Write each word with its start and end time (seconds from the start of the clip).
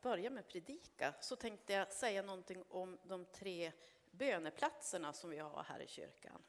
börja 0.00 0.30
med 0.30 0.48
predika 0.48 1.14
så 1.20 1.36
tänkte 1.36 1.72
jag 1.72 1.92
säga 1.92 2.22
någonting 2.22 2.64
om 2.68 2.98
de 3.02 3.24
tre 3.24 3.72
böneplatserna 4.10 5.12
som 5.12 5.30
vi 5.30 5.38
har 5.38 5.62
här 5.62 5.80
i 5.80 5.86
kyrkan. 5.86 6.42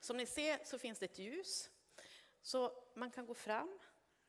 Som 0.00 0.16
ni 0.16 0.26
ser 0.26 0.64
så 0.64 0.78
finns 0.78 0.98
det 0.98 1.04
ett 1.04 1.18
ljus, 1.18 1.70
så 2.42 2.84
man 2.94 3.10
kan 3.10 3.26
gå 3.26 3.34
fram, 3.34 3.78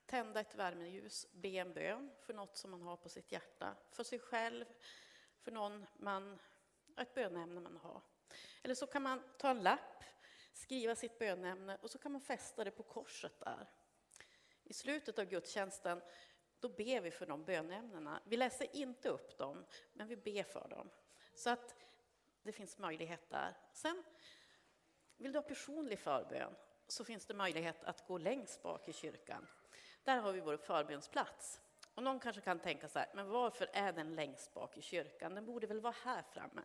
tända 0.05 0.39
ett 0.39 0.55
värmeljus, 0.55 1.27
be 1.31 1.47
en 1.47 1.73
bön 1.73 2.11
för 2.21 2.33
något 2.33 2.57
som 2.57 2.71
man 2.71 2.81
har 2.81 2.97
på 2.97 3.09
sitt 3.09 3.31
hjärta, 3.31 3.75
för 3.91 4.03
sig 4.03 4.19
själv, 4.19 4.65
för 5.41 5.51
någon 5.51 5.85
man, 5.97 6.39
ett 6.97 7.13
bönämne 7.13 7.59
man 7.59 7.77
har. 7.77 8.01
Eller 8.63 8.75
så 8.75 8.87
kan 8.87 9.01
man 9.01 9.23
ta 9.37 9.49
en 9.49 9.63
lapp, 9.63 10.03
skriva 10.53 10.95
sitt 10.95 11.19
bönämne 11.19 11.77
och 11.81 11.91
så 11.91 11.97
kan 11.97 12.11
man 12.11 12.21
fästa 12.21 12.63
det 12.63 12.71
på 12.71 12.83
korset 12.83 13.39
där. 13.39 13.69
I 14.63 14.73
slutet 14.73 15.19
av 15.19 15.25
gudstjänsten 15.25 16.01
då 16.61 16.69
ber 16.69 17.01
vi 17.01 17.11
för 17.11 17.25
de 17.25 17.43
bönämnena. 17.43 18.21
Vi 18.25 18.37
läser 18.37 18.75
inte 18.75 19.09
upp 19.09 19.37
dem, 19.37 19.65
men 19.93 20.07
vi 20.07 20.15
ber 20.15 20.43
för 20.43 20.67
dem. 20.67 20.89
Så 21.33 21.49
att 21.49 21.75
det 22.43 22.51
finns 22.51 22.77
möjlighet 22.77 23.29
där. 23.29 23.57
Sen, 23.73 24.03
vill 25.17 25.31
du 25.31 25.37
ha 25.39 25.43
personlig 25.43 25.99
förbön 25.99 26.55
så 26.87 27.05
finns 27.05 27.25
det 27.25 27.33
möjlighet 27.33 27.83
att 27.83 28.07
gå 28.07 28.17
längst 28.17 28.61
bak 28.61 28.87
i 28.87 28.93
kyrkan. 28.93 29.47
Där 30.03 30.17
har 30.17 30.31
vi 30.31 30.39
vår 30.39 30.57
förbönsplats. 30.57 31.59
Och 31.95 32.03
någon 32.03 32.19
kanske 32.19 32.41
kan 32.41 32.59
tänka 32.59 32.89
så 32.89 32.99
här, 32.99 33.09
men 33.13 33.29
varför 33.29 33.69
är 33.73 33.93
den 33.93 34.15
längst 34.15 34.53
bak 34.53 34.77
i 34.77 34.81
kyrkan? 34.81 35.35
Den 35.35 35.45
borde 35.45 35.67
väl 35.67 35.81
vara 35.81 35.95
här 36.03 36.23
framme? 36.31 36.61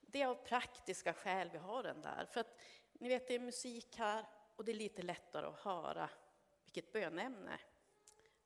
Det 0.00 0.22
är 0.22 0.26
av 0.26 0.34
praktiska 0.34 1.12
skäl 1.12 1.50
vi 1.52 1.58
har 1.58 1.82
den 1.82 2.00
där. 2.00 2.26
För 2.30 2.40
att 2.40 2.60
ni 2.92 3.08
vet, 3.08 3.28
det 3.28 3.34
är 3.34 3.40
musik 3.40 3.96
här 3.96 4.26
och 4.56 4.64
det 4.64 4.72
är 4.72 4.76
lite 4.76 5.02
lättare 5.02 5.46
att 5.46 5.60
höra 5.60 6.10
vilket 6.64 6.92
bönämne 6.92 7.58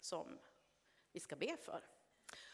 som 0.01 0.39
vi 1.13 1.21
ska 1.21 1.37
be 1.37 1.57
för. 1.57 1.83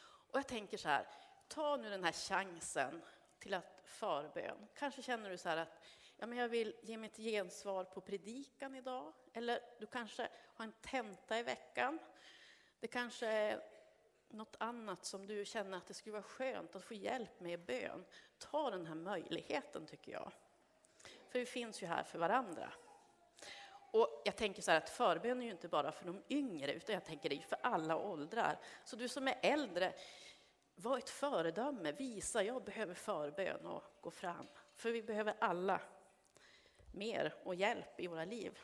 Och 0.05 0.39
jag 0.39 0.47
tänker 0.47 0.77
så 0.77 0.89
här, 0.89 1.07
ta 1.49 1.77
nu 1.77 1.91
den 1.91 2.05
här 2.05 2.13
chansen 2.13 3.03
till 3.39 3.55
att 3.55 3.83
förbön. 3.85 4.69
Kanske 4.75 5.03
känner 5.03 5.31
du 5.31 5.37
så 5.37 5.49
här 5.49 5.57
att 5.57 5.81
ja, 6.17 6.27
men 6.27 6.39
jag 6.39 6.49
vill 6.49 6.75
ge 6.83 6.97
mitt 6.97 7.17
gensvar 7.17 7.85
på 7.85 8.01
predikan 8.01 8.75
idag. 8.75 9.13
Eller 9.33 9.61
du 9.79 9.87
kanske 9.87 10.29
har 10.55 10.65
en 10.65 10.73
tenta 10.73 11.39
i 11.39 11.43
veckan. 11.43 11.99
Det 12.81 12.89
kanske 12.89 13.27
är 13.27 13.63
något 14.29 14.57
annat 14.59 15.05
som 15.05 15.27
du 15.27 15.45
känner 15.45 15.79
att 15.79 15.87
det 15.87 15.95
skulle 15.95 16.13
vara 16.13 16.23
skönt 16.23 16.77
att 16.77 16.85
få 16.85 16.95
hjälp 16.95 17.41
med 17.41 17.53
i 17.53 17.57
bön. 17.57 18.05
Ta 18.39 18.71
den 18.71 18.87
här 18.87 18.95
möjligheten 18.95 19.87
tycker 19.87 20.13
jag. 20.13 20.33
För 21.29 21.39
vi 21.39 21.47
finns 21.47 21.83
ju 21.83 21.87
här 21.87 22.03
för 22.03 22.19
varandra. 22.19 22.73
Och 23.95 24.23
jag 24.25 24.37
tänker 24.37 24.63
så 24.63 24.71
här 24.71 24.79
att 24.79 24.91
förbön 24.91 25.43
är 25.43 25.47
ju 25.47 25.51
inte 25.51 25.69
bara 25.69 25.93
för 25.93 26.05
de 26.05 26.23
yngre, 26.29 26.73
utan 26.73 26.95
jag 26.95 27.05
tänker 27.05 27.29
det 27.29 27.37
är 27.37 27.41
för 27.41 27.59
alla 27.63 27.97
åldrar. 27.97 28.59
Så 28.85 28.97
du 28.97 29.09
som 29.09 29.29
är 29.29 29.39
äldre, 29.43 29.95
var 30.75 30.99
ett 30.99 31.11
föredöme, 31.11 31.93
visa 31.93 32.43
jag 32.43 32.65
behöver 32.65 32.95
förbön 32.95 33.67
och 33.67 33.85
gå 34.01 34.11
fram. 34.11 34.47
För 34.75 34.91
vi 34.91 35.03
behöver 35.03 35.37
alla 35.39 35.81
mer 36.93 37.35
och 37.45 37.55
hjälp 37.55 38.01
i 38.01 38.07
våra 38.07 38.25
liv. 38.25 38.59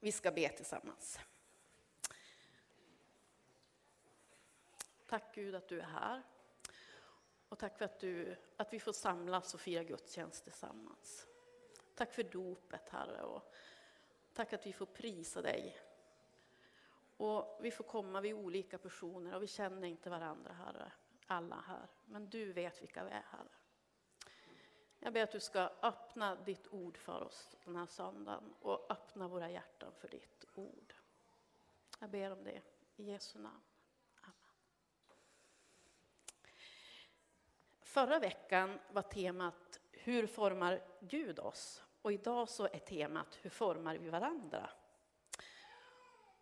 Vi 0.00 0.12
ska 0.12 0.30
be 0.30 0.48
tillsammans. 0.48 1.18
Tack 5.06 5.34
Gud 5.34 5.54
att 5.54 5.68
du 5.68 5.80
är 5.80 5.86
här. 5.86 6.22
Och 7.48 7.58
tack 7.58 7.78
för 7.78 7.84
att, 7.84 8.00
du, 8.00 8.36
att 8.56 8.72
vi 8.72 8.80
får 8.80 8.92
samlas 8.92 9.54
och 9.54 9.60
fira 9.60 9.82
gudstjänst 9.82 10.44
tillsammans. 10.44 11.26
Tack 11.96 12.12
för 12.12 12.22
dopet, 12.22 12.88
Herre. 12.88 13.22
Och 13.22 13.54
tack 14.32 14.52
att 14.52 14.66
vi 14.66 14.72
får 14.72 14.86
prisa 14.86 15.42
dig. 15.42 15.78
Och 17.16 17.58
vi 17.60 17.70
får 17.70 17.84
komma 17.84 18.20
vid 18.20 18.34
olika 18.34 18.78
personer 18.78 19.34
och 19.34 19.42
vi 19.42 19.46
känner 19.46 19.88
inte 19.88 20.10
varandra, 20.10 20.52
Herre. 20.52 20.92
Alla 21.26 21.64
här. 21.66 21.88
Men 22.04 22.30
du 22.30 22.52
vet 22.52 22.82
vilka 22.82 23.04
vi 23.04 23.10
är, 23.10 23.24
Herre. 23.30 23.48
Jag 24.98 25.12
ber 25.12 25.22
att 25.22 25.32
du 25.32 25.40
ska 25.40 25.70
öppna 25.82 26.34
ditt 26.34 26.68
ord 26.68 26.98
för 26.98 27.22
oss 27.22 27.56
den 27.64 27.76
här 27.76 27.86
söndagen 27.86 28.54
och 28.60 28.90
öppna 28.90 29.28
våra 29.28 29.50
hjärtan 29.50 29.92
för 29.92 30.08
ditt 30.08 30.44
ord. 30.54 30.94
Jag 31.98 32.10
ber 32.10 32.30
om 32.30 32.44
det 32.44 32.62
i 32.96 33.04
Jesu 33.04 33.38
namn. 33.38 33.62
Amen. 34.20 34.34
Förra 37.80 38.18
veckan 38.18 38.78
var 38.90 39.02
temat 39.02 39.80
Hur 39.92 40.26
formar 40.26 40.82
Gud 41.00 41.38
oss? 41.38 41.85
Och 42.06 42.12
idag 42.12 42.48
så 42.48 42.64
är 42.64 42.78
temat 42.78 43.38
Hur 43.42 43.50
formar 43.50 43.96
vi 43.96 44.08
varandra? 44.08 44.70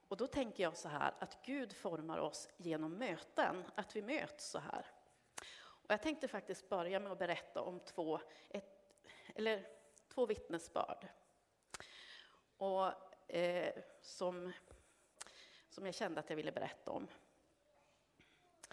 Och 0.09 0.17
då 0.17 0.27
tänker 0.27 0.63
jag 0.63 0.77
så 0.77 0.89
här 0.89 1.15
att 1.19 1.43
Gud 1.43 1.73
formar 1.73 2.19
oss 2.19 2.49
genom 2.57 2.93
möten, 2.93 3.65
att 3.75 3.97
vi 3.97 4.03
möts 4.03 4.51
så 4.51 4.59
här. 4.59 4.87
Och 5.57 5.91
jag 5.91 6.03
tänkte 6.03 6.29
faktiskt 6.29 6.69
börja 6.69 7.01
med 7.01 7.13
att 7.13 7.19
berätta 7.19 7.63
om 7.63 7.81
två, 7.81 8.21
ett, 8.49 8.95
eller, 9.35 9.67
två 10.09 10.27
vittnesbörd. 10.27 11.09
Och, 12.57 12.87
eh, 13.31 13.75
som, 14.01 14.53
som 15.69 15.87
jag 15.87 15.95
kände 15.95 16.21
att 16.21 16.31
jag 16.31 16.37
ville 16.37 16.53
berätta 16.53 16.91
om. 16.91 17.09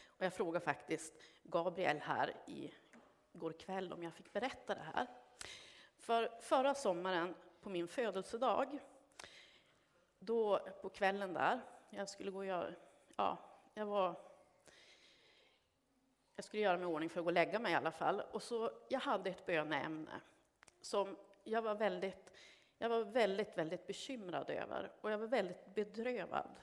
Och 0.06 0.26
jag 0.26 0.34
frågade 0.34 0.66
faktiskt 0.66 1.14
Gabriel 1.44 2.00
här 2.00 2.34
i 2.48 2.74
går 3.34 3.52
kväll 3.52 3.94
om 3.94 4.04
jag 4.04 4.14
fick 4.14 4.34
berätta 4.34 4.76
det 4.76 4.86
här. 4.94 5.08
För 6.02 6.32
förra 6.42 6.74
sommaren 6.74 7.36
på 7.62 7.70
min 7.70 7.88
födelsedag, 7.88 8.80
då 10.20 10.60
på 10.82 10.90
kvällen 10.90 11.34
där, 11.34 11.62
jag 11.90 12.10
skulle 12.10 12.32
gå 12.32 12.38
och 12.38 12.46
göra, 12.46 12.74
ja, 13.16 13.38
jag 13.74 13.86
var 13.86 14.16
jag 16.36 16.46
skulle 16.46 16.64
göra 16.64 16.78
mig 16.78 16.84
i 16.84 16.88
ordning 16.88 17.10
för 17.10 17.20
att 17.20 17.24
gå 17.24 17.30
och 17.30 17.34
lägga 17.34 17.60
mig 17.60 17.72
i 17.72 17.76
alla 17.76 17.92
fall. 17.92 18.22
Och 18.32 18.44
så, 18.44 18.72
jag 18.90 19.00
hade 19.00 19.30
ett 19.30 19.46
böneämne 19.46 20.22
som 20.82 21.18
jag 21.44 21.62
var 21.62 21.76
väldigt, 21.76 22.32
jag 22.78 22.90
var 22.90 23.04
väldigt, 23.04 23.58
väldigt 23.58 23.88
bekymrad 23.88 24.50
över 24.50 24.92
och 25.02 25.12
jag 25.12 25.18
var 25.18 25.28
väldigt 25.28 25.66
bedrövad. 25.66 26.60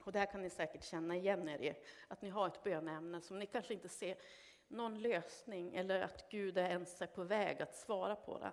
Och 0.00 0.12
det 0.12 0.18
här 0.18 0.26
kan 0.26 0.42
ni 0.42 0.50
säkert 0.50 0.84
känna 0.84 1.16
igen 1.16 1.48
er 1.48 1.58
i, 1.58 1.74
att 2.08 2.22
ni 2.22 2.28
har 2.28 2.46
ett 2.46 2.62
böneämne 2.62 3.20
som 3.20 3.38
ni 3.38 3.46
kanske 3.46 3.74
inte 3.74 3.88
ser 3.88 4.16
någon 4.68 5.02
lösning 5.02 5.74
eller 5.74 6.00
att 6.00 6.30
Gud 6.30 6.58
är 6.58 6.68
ens 6.68 7.02
är 7.02 7.06
på 7.06 7.24
väg 7.24 7.62
att 7.62 7.76
svara 7.76 8.16
på 8.16 8.38
det. 8.38 8.52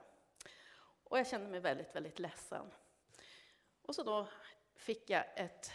Och 1.03 1.19
jag 1.19 1.27
kände 1.27 1.47
mig 1.47 1.59
väldigt, 1.59 1.95
väldigt 1.95 2.19
ledsen. 2.19 2.71
Och 3.81 3.95
så 3.95 4.03
då 4.03 4.27
fick 4.75 5.09
jag 5.09 5.25
ett 5.35 5.71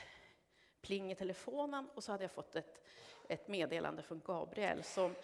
pling 0.80 1.12
i 1.12 1.14
telefonen 1.14 1.91
och 1.94 2.04
så 2.04 2.12
hade 2.12 2.24
jag 2.24 2.30
fått 2.30 2.56
ett, 2.56 2.82
ett 3.28 3.48
meddelande 3.48 4.02
från 4.02 4.20
Gabriel 4.24 4.82
som 4.82 5.14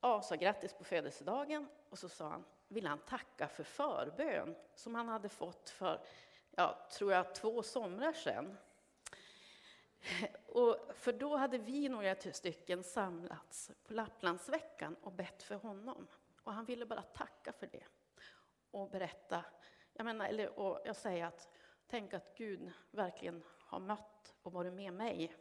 ja, 0.00 0.22
sa 0.22 0.34
grattis 0.34 0.72
på 0.72 0.84
födelsedagen 0.84 1.68
och 1.90 1.98
så 1.98 2.08
sa 2.08 2.28
han, 2.28 2.44
ville 2.68 2.88
han 2.88 2.98
tacka 2.98 3.48
för 3.48 3.64
förbön 3.64 4.56
som 4.74 4.94
han 4.94 5.08
hade 5.08 5.28
fått 5.28 5.70
för, 5.70 6.00
ja, 6.50 6.88
tror 6.92 7.12
jag, 7.12 7.34
två 7.34 7.62
somrar 7.62 8.12
sedan. 8.12 8.56
Och 10.56 10.94
för 10.94 11.12
då 11.12 11.36
hade 11.36 11.58
vi 11.58 11.88
några 11.88 12.14
stycken 12.14 12.82
samlats 12.82 13.70
på 13.84 13.94
Lapplandsveckan 13.94 14.96
och 15.02 15.12
bett 15.12 15.42
för 15.42 15.54
honom. 15.54 16.06
Och 16.42 16.52
han 16.52 16.64
ville 16.64 16.86
bara 16.86 17.02
tacka 17.02 17.52
för 17.52 17.66
det 17.66 17.84
och 18.70 18.90
berätta. 18.90 19.44
Jag 19.92 20.04
menar, 20.04 20.26
eller, 20.26 20.58
och 20.58 20.80
jag 20.84 20.96
säger 20.96 21.24
att 21.24 21.48
tänk 21.86 22.14
att 22.14 22.36
Gud 22.36 22.72
verkligen 22.90 23.42
har 23.46 23.80
mött 23.80 24.34
och 24.42 24.52
varit 24.52 24.72
med 24.72 24.92
mig. 24.92 25.36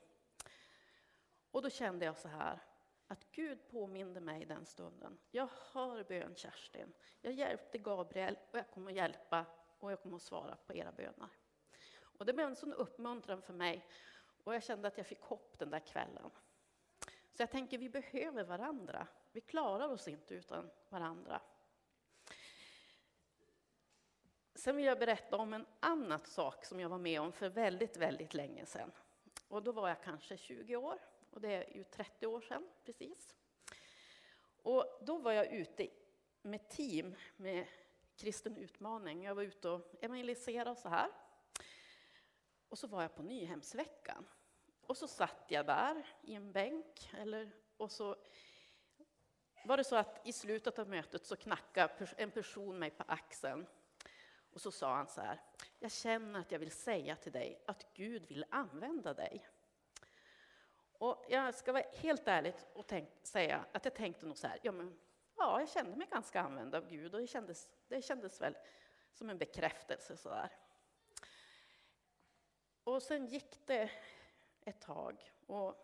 Och 1.52 1.62
då 1.62 1.70
kände 1.70 2.06
jag 2.06 2.18
så 2.18 2.28
här, 2.28 2.60
att 3.08 3.32
Gud 3.32 3.68
påminde 3.68 4.22
mig 4.22 4.46
den 4.46 4.66
stunden. 4.66 5.18
Jag 5.32 5.50
hör 5.72 6.04
bön 6.04 6.36
Kerstin. 6.36 6.94
Jag 7.22 7.34
hjälpte 7.34 7.78
Gabriel 7.78 8.38
och 8.52 8.58
jag 8.58 8.72
kommer 8.72 8.92
att 8.92 8.98
hjälpa 8.98 9.46
och 9.80 9.92
jag 9.92 10.02
kommer 10.02 10.16
att 10.16 10.22
svara 10.22 10.56
på 10.56 10.74
era 10.74 10.92
böner. 10.92 11.30
Och 12.18 12.26
det 12.26 12.34
blev 12.34 12.48
en 12.48 12.56
sån 12.56 12.74
uppmuntran 12.74 13.42
för 13.42 13.54
mig 13.54 13.86
och 14.46 14.56
jag 14.56 14.64
kände 14.64 14.88
att 14.88 14.98
jag 14.98 15.08
fick 15.08 15.22
hopp 15.22 15.60
den 15.60 15.70
där 15.70 15.80
kvällen. 15.80 16.32
Så 17.34 17.42
jag 17.42 17.52
tänker, 17.52 17.78
vi 17.78 17.90
behöver 17.90 18.44
varandra. 18.44 19.08
Vi 19.32 19.42
klarar 19.42 19.90
oss 19.90 20.08
inte 20.08 20.34
utan 20.34 20.70
varandra. 20.90 21.42
Sen 24.56 24.76
vill 24.76 24.86
jag 24.86 25.00
berätta 25.00 25.38
om 25.38 25.54
en 25.54 25.66
annan 25.80 26.20
sak 26.20 26.66
som 26.66 26.80
jag 26.80 26.90
var 26.90 26.98
med 26.98 27.22
om 27.22 27.32
för 27.32 27.50
väldigt, 27.50 27.98
väldigt 27.98 28.34
länge 28.34 28.66
sedan. 28.66 28.92
Och 29.48 29.64
då 29.64 29.72
var 29.72 29.90
jag 29.90 30.02
kanske 30.04 30.38
20 30.38 30.76
år 30.76 31.00
och 31.30 31.42
det 31.42 31.54
är 31.54 31.76
ju 31.76 31.84
30 31.84 32.28
år 32.28 32.42
sedan 32.42 32.68
precis. 32.84 33.36
Och 34.62 35.00
då 35.02 35.18
var 35.18 35.32
jag 35.32 35.54
ute 35.54 35.88
med 36.42 36.70
team 36.70 37.16
med 37.36 37.68
Kristen 38.16 38.58
utmaning. 38.58 39.24
Jag 39.24 39.36
var 39.36 39.44
ute 39.44 39.70
och 39.70 39.96
evangeliserade 40.02 40.72
och 40.72 40.78
så 40.78 40.90
här. 40.90 41.10
Och 42.70 42.80
så 42.80 42.88
var 42.88 43.02
jag 43.02 43.16
på 43.16 43.24
Nyhemsveckan. 43.24 44.28
Och 44.96 45.00
så 45.00 45.08
satt 45.08 45.46
jag 45.48 45.66
där 45.66 46.06
i 46.22 46.34
en 46.34 46.52
bänk, 46.52 47.10
eller, 47.18 47.52
och 47.78 47.92
så 47.92 48.16
var 49.66 49.78
det 49.78 49.84
så 49.84 49.96
att 49.96 50.28
i 50.28 50.34
slutet 50.34 50.80
av 50.80 50.90
mötet 50.90 51.26
så 51.26 51.36
knackade 51.36 52.08
en 52.18 52.32
person 52.32 52.80
mig 52.80 52.92
på 52.92 53.04
axeln. 53.08 53.68
Och 54.54 54.62
så 54.62 54.72
sa 54.72 54.96
han 54.96 55.08
så 55.08 55.22
här, 55.22 55.42
jag 55.80 55.92
känner 55.92 56.40
att 56.40 56.52
jag 56.52 56.60
vill 56.60 56.72
säga 56.72 57.16
till 57.16 57.32
dig 57.32 57.64
att 57.68 57.94
Gud 57.94 58.26
vill 58.26 58.46
använda 58.50 59.14
dig. 59.14 59.48
Och 60.92 61.26
jag 61.30 61.56
ska 61.56 61.72
vara 61.72 61.84
helt 61.94 62.28
ärlig 62.28 62.54
och 62.74 62.88
tänk, 62.88 63.10
säga 63.24 63.66
att 63.72 63.86
jag 63.86 63.96
tänkte 63.96 64.26
nog 64.26 64.38
så 64.38 64.48
här, 64.48 64.60
ja, 64.62 64.72
men, 64.72 65.00
ja, 65.38 65.60
jag 65.60 65.70
kände 65.70 65.96
mig 65.96 66.08
ganska 66.12 66.42
använd 66.42 66.76
av 66.76 66.88
Gud 66.90 67.16
och 67.16 67.22
det 67.22 67.28
kändes, 67.28 67.70
det 67.88 68.02
kändes 68.02 68.42
väl 68.42 68.58
som 69.14 69.30
en 69.30 69.38
bekräftelse 69.38 70.18
så 70.18 70.30
där. 70.30 70.50
Och 72.84 73.04
sen 73.04 73.26
gick 73.26 73.68
det 73.68 73.92
ett 74.66 74.82
tag 74.82 75.32
och 75.46 75.76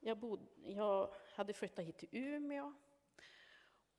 jag, 0.00 0.18
bodde, 0.18 0.44
jag 0.56 1.14
hade 1.34 1.52
flyttat 1.52 1.84
hit 1.84 1.98
till 1.98 2.08
Umeå 2.12 2.72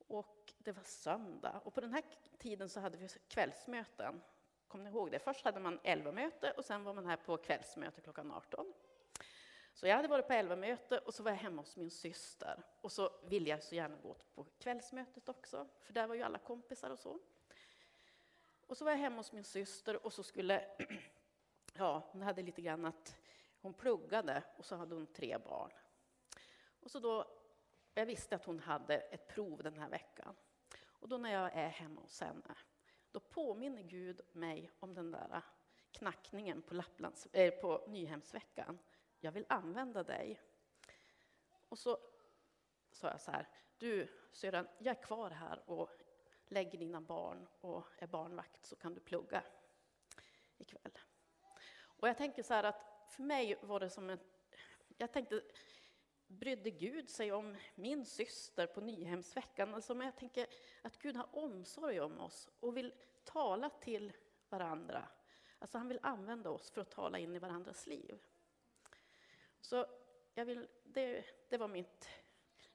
och 0.08 0.54
det 0.58 0.72
var 0.72 0.84
söndag. 0.84 1.62
Och 1.64 1.74
på 1.74 1.82
den 1.82 1.94
här 1.94 2.04
tiden 2.38 2.70
så 2.70 2.80
hade 2.80 2.98
vi 2.98 3.08
kvällsmöten. 3.28 4.22
Kommer 4.68 4.84
ni 4.84 4.90
ihåg 4.90 5.12
det? 5.12 5.20
Först 5.20 5.46
hade 5.46 5.60
man 5.60 5.80
11-möte 5.80 6.52
och 6.52 6.66
sen 6.66 6.84
var 6.84 6.94
man 6.94 7.06
här 7.06 7.18
på 7.18 7.38
kvällsmöte 7.38 8.02
klockan 8.02 8.32
18. 8.32 8.74
Så 9.74 9.88
jag 9.88 9.96
hade 9.96 10.08
varit 10.08 10.28
på 10.28 10.34
11-möte 10.34 10.98
och 10.98 11.14
så 11.14 11.24
var 11.24 11.32
jag 11.32 11.38
hemma 11.38 11.62
hos 11.62 11.78
min 11.78 11.92
syster. 11.92 12.64
Och 12.82 12.92
så 12.92 13.12
ville 13.24 13.50
jag 13.50 13.64
så 13.64 13.76
gärna 13.76 13.96
gå 13.96 14.16
på 14.36 14.46
kvällsmötet 14.60 15.30
också, 15.30 15.68
för 15.82 15.94
där 15.94 16.08
var 16.08 16.16
ju 16.16 16.22
alla 16.22 16.38
kompisar 16.38 16.90
och 16.90 17.00
så. 17.00 17.20
Och 18.68 18.78
så 18.78 18.86
var 18.86 18.92
jag 18.92 19.00
hemma 19.00 19.18
hos 19.18 19.32
min 19.32 19.44
syster 19.44 20.06
och 20.06 20.14
så 20.14 20.24
skulle, 20.24 20.66
ja, 21.74 22.10
hon 22.12 22.22
hade 22.22 22.42
lite 22.42 22.62
grann 22.62 22.86
att 22.86 23.18
hon 23.66 23.74
pluggade 23.74 24.44
och 24.58 24.66
så 24.66 24.76
hade 24.76 24.96
hon 24.96 25.08
tre 25.08 25.38
barn. 25.38 25.72
Och 26.80 26.92
så 26.92 27.00
då, 27.00 27.26
jag 27.94 28.06
visste 28.06 28.36
att 28.36 28.46
hon 28.46 28.60
hade 28.60 28.96
ett 28.96 29.28
prov 29.28 29.64
den 29.64 29.78
här 29.78 29.90
veckan. 29.90 30.36
Och 30.84 31.10
då 31.10 31.18
när 31.18 31.34
jag 31.34 31.54
är 31.54 31.68
hemma 31.68 32.02
hos 32.02 32.22
henne, 32.22 32.56
då 33.12 33.20
påminner 33.20 33.84
Gud 33.84 34.22
mig 34.32 34.72
om 34.80 34.94
den 34.94 35.12
där 35.12 35.42
knackningen 35.92 36.62
på, 36.62 36.74
Lapplands, 36.74 37.26
äh, 37.26 37.54
på 37.54 37.86
Nyhemsveckan. 37.88 38.80
Jag 39.20 39.32
vill 39.32 39.46
använda 39.50 40.04
dig. 40.04 40.42
Och 41.70 41.80
så 41.80 41.98
sa 42.92 43.08
jag 43.08 43.22
så 43.22 43.32
här, 43.32 43.50
du 43.78 44.08
Sören, 44.32 44.68
jag 44.78 44.98
är 44.98 45.02
kvar 45.02 45.30
här 45.30 45.70
och 45.70 46.02
lägger 46.48 46.80
dina 46.80 47.02
barn 47.02 47.48
och 47.62 47.86
är 47.98 48.08
barnvakt 48.08 48.66
så 48.66 48.76
kan 48.76 48.94
du 48.94 49.00
plugga 49.00 49.44
ikväll. 50.58 51.00
Och 51.84 52.08
jag 52.08 52.18
tänker 52.18 52.44
så 52.44 52.54
här 52.54 52.64
att 52.64 52.95
för 53.10 53.24
mig 53.24 53.58
var 53.62 53.80
det 53.80 53.90
som 53.90 54.10
en... 54.10 54.20
Jag 54.98 55.14
tänkte, 55.14 55.42
brydde 56.28 56.72
Gud 56.72 57.10
sig 57.10 57.32
om 57.32 57.56
min 57.76 58.06
syster 58.06 58.68
på 58.68 58.82
Nyhemsveckan? 58.82 59.74
Alltså, 59.74 59.96
men 59.96 60.06
jag 60.06 60.16
tänker 60.16 60.48
att 60.82 60.98
Gud 60.98 61.16
har 61.16 61.36
omsorg 61.36 62.02
om 62.02 62.20
oss 62.20 62.50
och 62.60 62.78
vill 62.78 62.94
tala 63.24 63.70
till 63.70 64.14
varandra. 64.50 65.08
Alltså 65.60 65.78
han 65.78 65.88
vill 65.88 66.00
använda 66.02 66.50
oss 66.50 66.72
för 66.72 66.82
att 66.82 66.92
tala 66.92 67.20
in 67.20 67.36
i 67.36 67.40
varandras 67.40 67.88
liv. 67.88 68.20
Så 69.62 69.86
jag 70.34 70.46
vill, 70.46 70.68
det, 70.84 71.26
det 71.50 71.58
var 71.58 71.68
mitt 71.68 72.10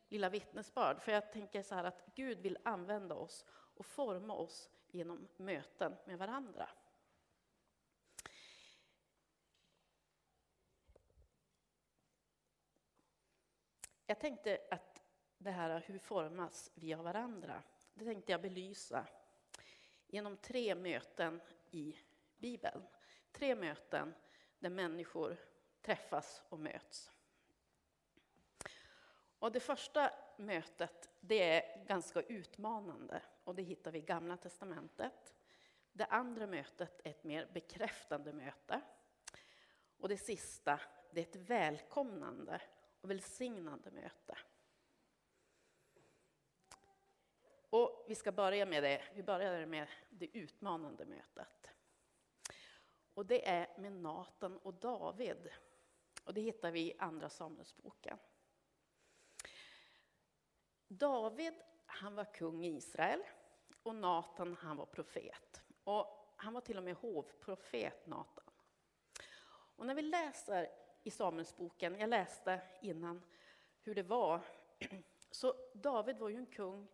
lilla 0.09 0.29
vittnesbörd, 0.29 1.03
för 1.03 1.13
jag 1.13 1.33
tänker 1.33 1.63
så 1.63 1.75
här 1.75 1.85
att 1.85 2.05
Gud 2.15 2.39
vill 2.39 2.59
använda 2.63 3.15
oss 3.15 3.45
och 3.51 3.87
forma 3.87 4.35
oss 4.35 4.71
genom 4.87 5.29
möten 5.37 5.97
med 6.05 6.19
varandra. 6.19 6.69
Jag 14.11 14.19
tänkte 14.19 14.59
att 14.71 15.03
det 15.39 15.51
här 15.51 15.81
hur 15.87 15.99
formas 15.99 16.71
vi 16.75 16.95
av 16.95 17.05
varandra, 17.05 17.63
det 17.95 18.05
tänkte 18.05 18.33
jag 18.33 18.43
belysa 18.43 19.07
genom 20.07 20.37
tre 20.37 20.75
möten 20.75 21.41
i 21.71 21.97
Bibeln. 22.39 22.87
Tre 23.33 23.55
möten 23.55 24.15
där 24.59 24.71
människor 24.71 25.37
träffas 25.83 26.43
och 26.49 26.59
möts. 26.59 27.11
Och 29.39 29.53
det 29.53 29.61
första 29.61 30.13
mötet 30.37 31.09
det 31.21 31.43
är 31.43 31.85
ganska 31.85 32.21
utmanande 32.21 33.23
och 33.45 33.55
det 33.55 33.63
hittar 33.63 33.91
vi 33.91 33.99
i 33.99 34.03
Gamla 34.03 34.37
testamentet. 34.37 35.35
Det 35.93 36.05
andra 36.05 36.47
mötet 36.47 37.01
är 37.05 37.11
ett 37.11 37.25
mer 37.25 37.49
bekräftande 37.53 38.33
möte. 38.33 38.81
Och 39.99 40.09
det 40.09 40.17
sista 40.17 40.81
det 41.11 41.21
är 41.21 41.25
ett 41.25 41.51
välkomnande 41.51 42.61
och 43.01 43.11
välsignande 43.11 43.91
möte. 43.91 44.39
Och 47.71 48.05
vi 48.09 48.15
ska 48.15 48.33
börja 48.33 48.67
med 48.67 48.83
det. 48.83 49.03
Vi 49.15 49.23
börjar 49.23 49.67
med 49.67 49.89
det 50.11 50.37
utmanande 50.39 51.05
mötet. 51.05 51.71
Och 53.15 53.27
det 53.27 53.49
är 53.49 53.79
med 53.79 53.93
Natan 53.93 54.59
och 54.59 54.75
David. 54.75 55.51
Och 56.25 56.35
det 56.35 56.41
hittar 56.41 56.71
vi 56.71 56.81
i 56.81 56.99
Andra 56.99 57.31
Samuelsboken. 57.31 58.19
David, 60.89 61.55
han 61.87 62.15
var 62.15 62.35
kung 62.35 62.65
i 62.65 62.77
Israel 62.77 63.23
och 63.83 63.95
Natan, 63.95 64.55
han 64.55 64.77
var 64.77 64.87
profet. 64.87 65.63
Och 65.85 66.35
han 66.37 66.55
var 66.55 66.61
till 66.61 66.79
och 66.79 66.85
med 66.85 66.97
hovprofet, 66.97 68.07
Natan. 68.07 68.51
Och 69.77 69.87
när 69.87 69.95
vi 69.95 70.03
läser 70.03 70.69
i 71.03 71.11
Samuelsboken, 71.11 71.99
jag 71.99 72.11
läste 72.11 72.61
innan 72.81 73.23
hur 73.83 73.95
det 73.95 74.03
var, 74.03 74.41
så 75.31 75.55
David 75.75 76.19
var 76.19 76.29
ju 76.29 76.37
en 76.37 76.47
kung 76.47 76.89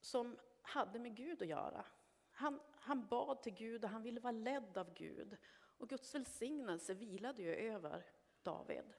som 0.00 0.38
hade 0.62 0.98
med 0.98 1.16
Gud 1.16 1.42
att 1.42 1.48
göra. 1.48 1.84
Han, 2.30 2.60
han 2.72 3.06
bad 3.06 3.42
till 3.42 3.54
Gud 3.54 3.84
och 3.84 3.90
han 3.90 4.02
ville 4.02 4.20
vara 4.20 4.32
ledd 4.32 4.78
av 4.78 4.94
Gud. 4.94 5.36
Och 5.78 5.88
Guds 5.88 6.14
välsignelse 6.14 6.94
vilade 6.94 7.42
ju 7.42 7.54
över 7.54 8.06
David. 8.42 8.92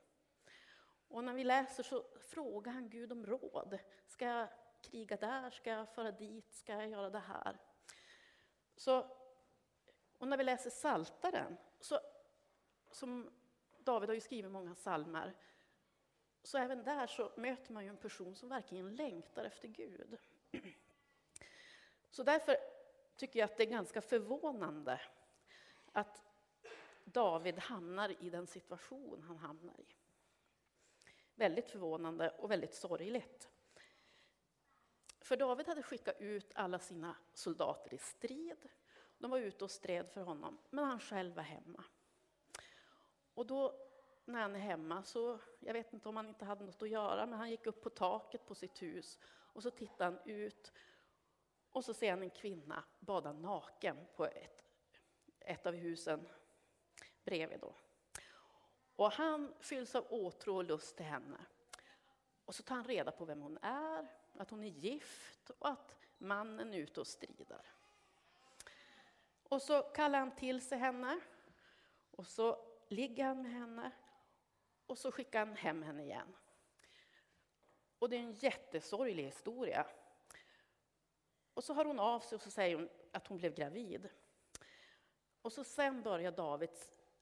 Och 1.07 1.23
när 1.23 1.33
vi 1.33 1.43
läser 1.43 1.83
så 1.83 2.05
frågar 2.19 2.71
han 2.71 2.89
Gud 2.89 3.11
om 3.11 3.25
råd. 3.25 3.79
Ska 4.07 4.25
jag 4.25 4.47
kriga 4.81 5.17
där? 5.17 5.49
Ska 5.49 5.69
jag 5.69 5.89
föra 5.89 6.11
dit? 6.11 6.53
Ska 6.53 6.73
jag 6.73 6.89
göra 6.89 7.09
det 7.09 7.19
här? 7.19 7.57
Så, 8.75 9.07
och 10.17 10.27
när 10.27 10.37
vi 10.37 10.43
läser 10.43 10.69
Saltaren, 10.69 11.57
så, 11.79 11.99
som 12.91 13.29
David 13.87 14.09
har 14.09 14.13
ju 14.13 14.21
skrivit 14.21 14.51
många 14.51 14.75
psalmer, 14.75 15.35
så 16.43 16.57
även 16.57 16.83
där 16.83 17.07
så 17.07 17.31
möter 17.37 17.73
man 17.73 17.83
ju 17.83 17.89
en 17.89 17.97
person 17.97 18.35
som 18.35 18.49
verkligen 18.49 18.95
längtar 18.95 19.43
efter 19.43 19.67
Gud. 19.67 20.17
Så 22.09 22.23
därför 22.23 22.57
tycker 23.15 23.39
jag 23.39 23.49
att 23.49 23.57
det 23.57 23.63
är 23.63 23.69
ganska 23.69 24.01
förvånande 24.01 25.01
att 25.91 26.21
David 27.03 27.59
hamnar 27.59 28.23
i 28.23 28.29
den 28.29 28.47
situation 28.47 29.23
han 29.23 29.37
hamnar 29.37 29.79
i. 29.79 29.95
Väldigt 31.35 31.69
förvånande 31.69 32.29
och 32.29 32.51
väldigt 32.51 32.73
sorgligt. 32.73 33.49
För 35.19 35.37
David 35.37 35.67
hade 35.67 35.83
skickat 35.83 36.21
ut 36.21 36.51
alla 36.55 36.79
sina 36.79 37.15
soldater 37.33 37.93
i 37.93 37.97
strid. 37.97 38.69
De 39.17 39.31
var 39.31 39.39
ute 39.39 39.63
och 39.63 39.71
stred 39.71 40.09
för 40.09 40.21
honom, 40.21 40.57
men 40.69 40.85
han 40.85 40.99
själv 40.99 41.35
var 41.35 41.43
hemma. 41.43 41.83
Och 43.37 43.45
då 43.45 43.75
när 44.25 44.41
han 44.41 44.55
är 44.55 44.59
hemma 44.59 45.03
så, 45.03 45.39
jag 45.59 45.73
vet 45.73 45.93
inte 45.93 46.09
om 46.09 46.15
han 46.15 46.27
inte 46.27 46.45
hade 46.45 46.65
något 46.65 46.81
att 46.81 46.89
göra, 46.89 47.25
men 47.25 47.39
han 47.39 47.49
gick 47.49 47.65
upp 47.65 47.81
på 47.81 47.89
taket 47.89 48.45
på 48.45 48.55
sitt 48.55 48.81
hus 48.81 49.19
och 49.25 49.63
så 49.63 49.71
tittade 49.71 50.03
han 50.03 50.19
ut 50.25 50.71
och 51.71 51.85
så 51.85 51.93
ser 51.93 52.09
han 52.09 52.23
en 52.23 52.29
kvinna 52.29 52.83
bada 52.99 53.33
naken 53.33 53.97
på 54.15 54.25
ett, 54.25 54.63
ett 55.39 55.65
av 55.65 55.73
husen 55.73 56.27
bredvid. 57.23 57.59
Då. 57.59 57.75
Och 58.95 59.11
han 59.11 59.53
fylls 59.59 59.95
av 59.95 60.05
åtrå 60.09 60.55
och 60.55 60.63
lust 60.63 60.97
till 60.97 61.05
henne. 61.05 61.45
Och 62.45 62.55
så 62.55 62.63
tar 62.63 62.75
han 62.75 62.85
reda 62.85 63.11
på 63.11 63.25
vem 63.25 63.41
hon 63.41 63.57
är, 63.61 64.07
att 64.37 64.49
hon 64.49 64.63
är 64.63 64.67
gift 64.67 65.49
och 65.49 65.69
att 65.69 65.95
mannen 66.17 66.73
är 66.73 66.77
ute 66.77 66.99
och 66.99 67.07
strider. 67.07 67.61
Och 69.43 69.61
så 69.61 69.81
kallar 69.81 70.19
han 70.19 70.35
till 70.35 70.61
sig 70.61 70.77
henne 70.77 71.19
och 72.11 72.27
så 72.27 72.66
ligger 72.87 73.25
han 73.25 73.41
med 73.41 73.51
henne 73.51 73.91
och 74.85 74.97
så 74.97 75.11
skickar 75.11 75.39
han 75.39 75.55
hem 75.55 75.83
henne 75.83 76.03
igen. 76.03 76.35
Och 77.99 78.09
det 78.09 78.15
är 78.15 78.19
en 78.19 78.33
jättesorglig 78.33 79.23
historia. 79.23 79.85
Och 81.53 81.63
så 81.63 81.73
hör 81.73 81.85
hon 81.85 81.99
av 81.99 82.19
sig 82.19 82.35
och 82.35 82.41
så 82.41 82.51
säger 82.51 82.75
hon 82.75 82.89
att 83.11 83.27
hon 83.27 83.37
blev 83.37 83.53
gravid. 83.53 84.09
Och 85.41 85.53
så 85.53 85.63
sen 85.63 86.01
börjar 86.01 86.31
David 86.31 86.69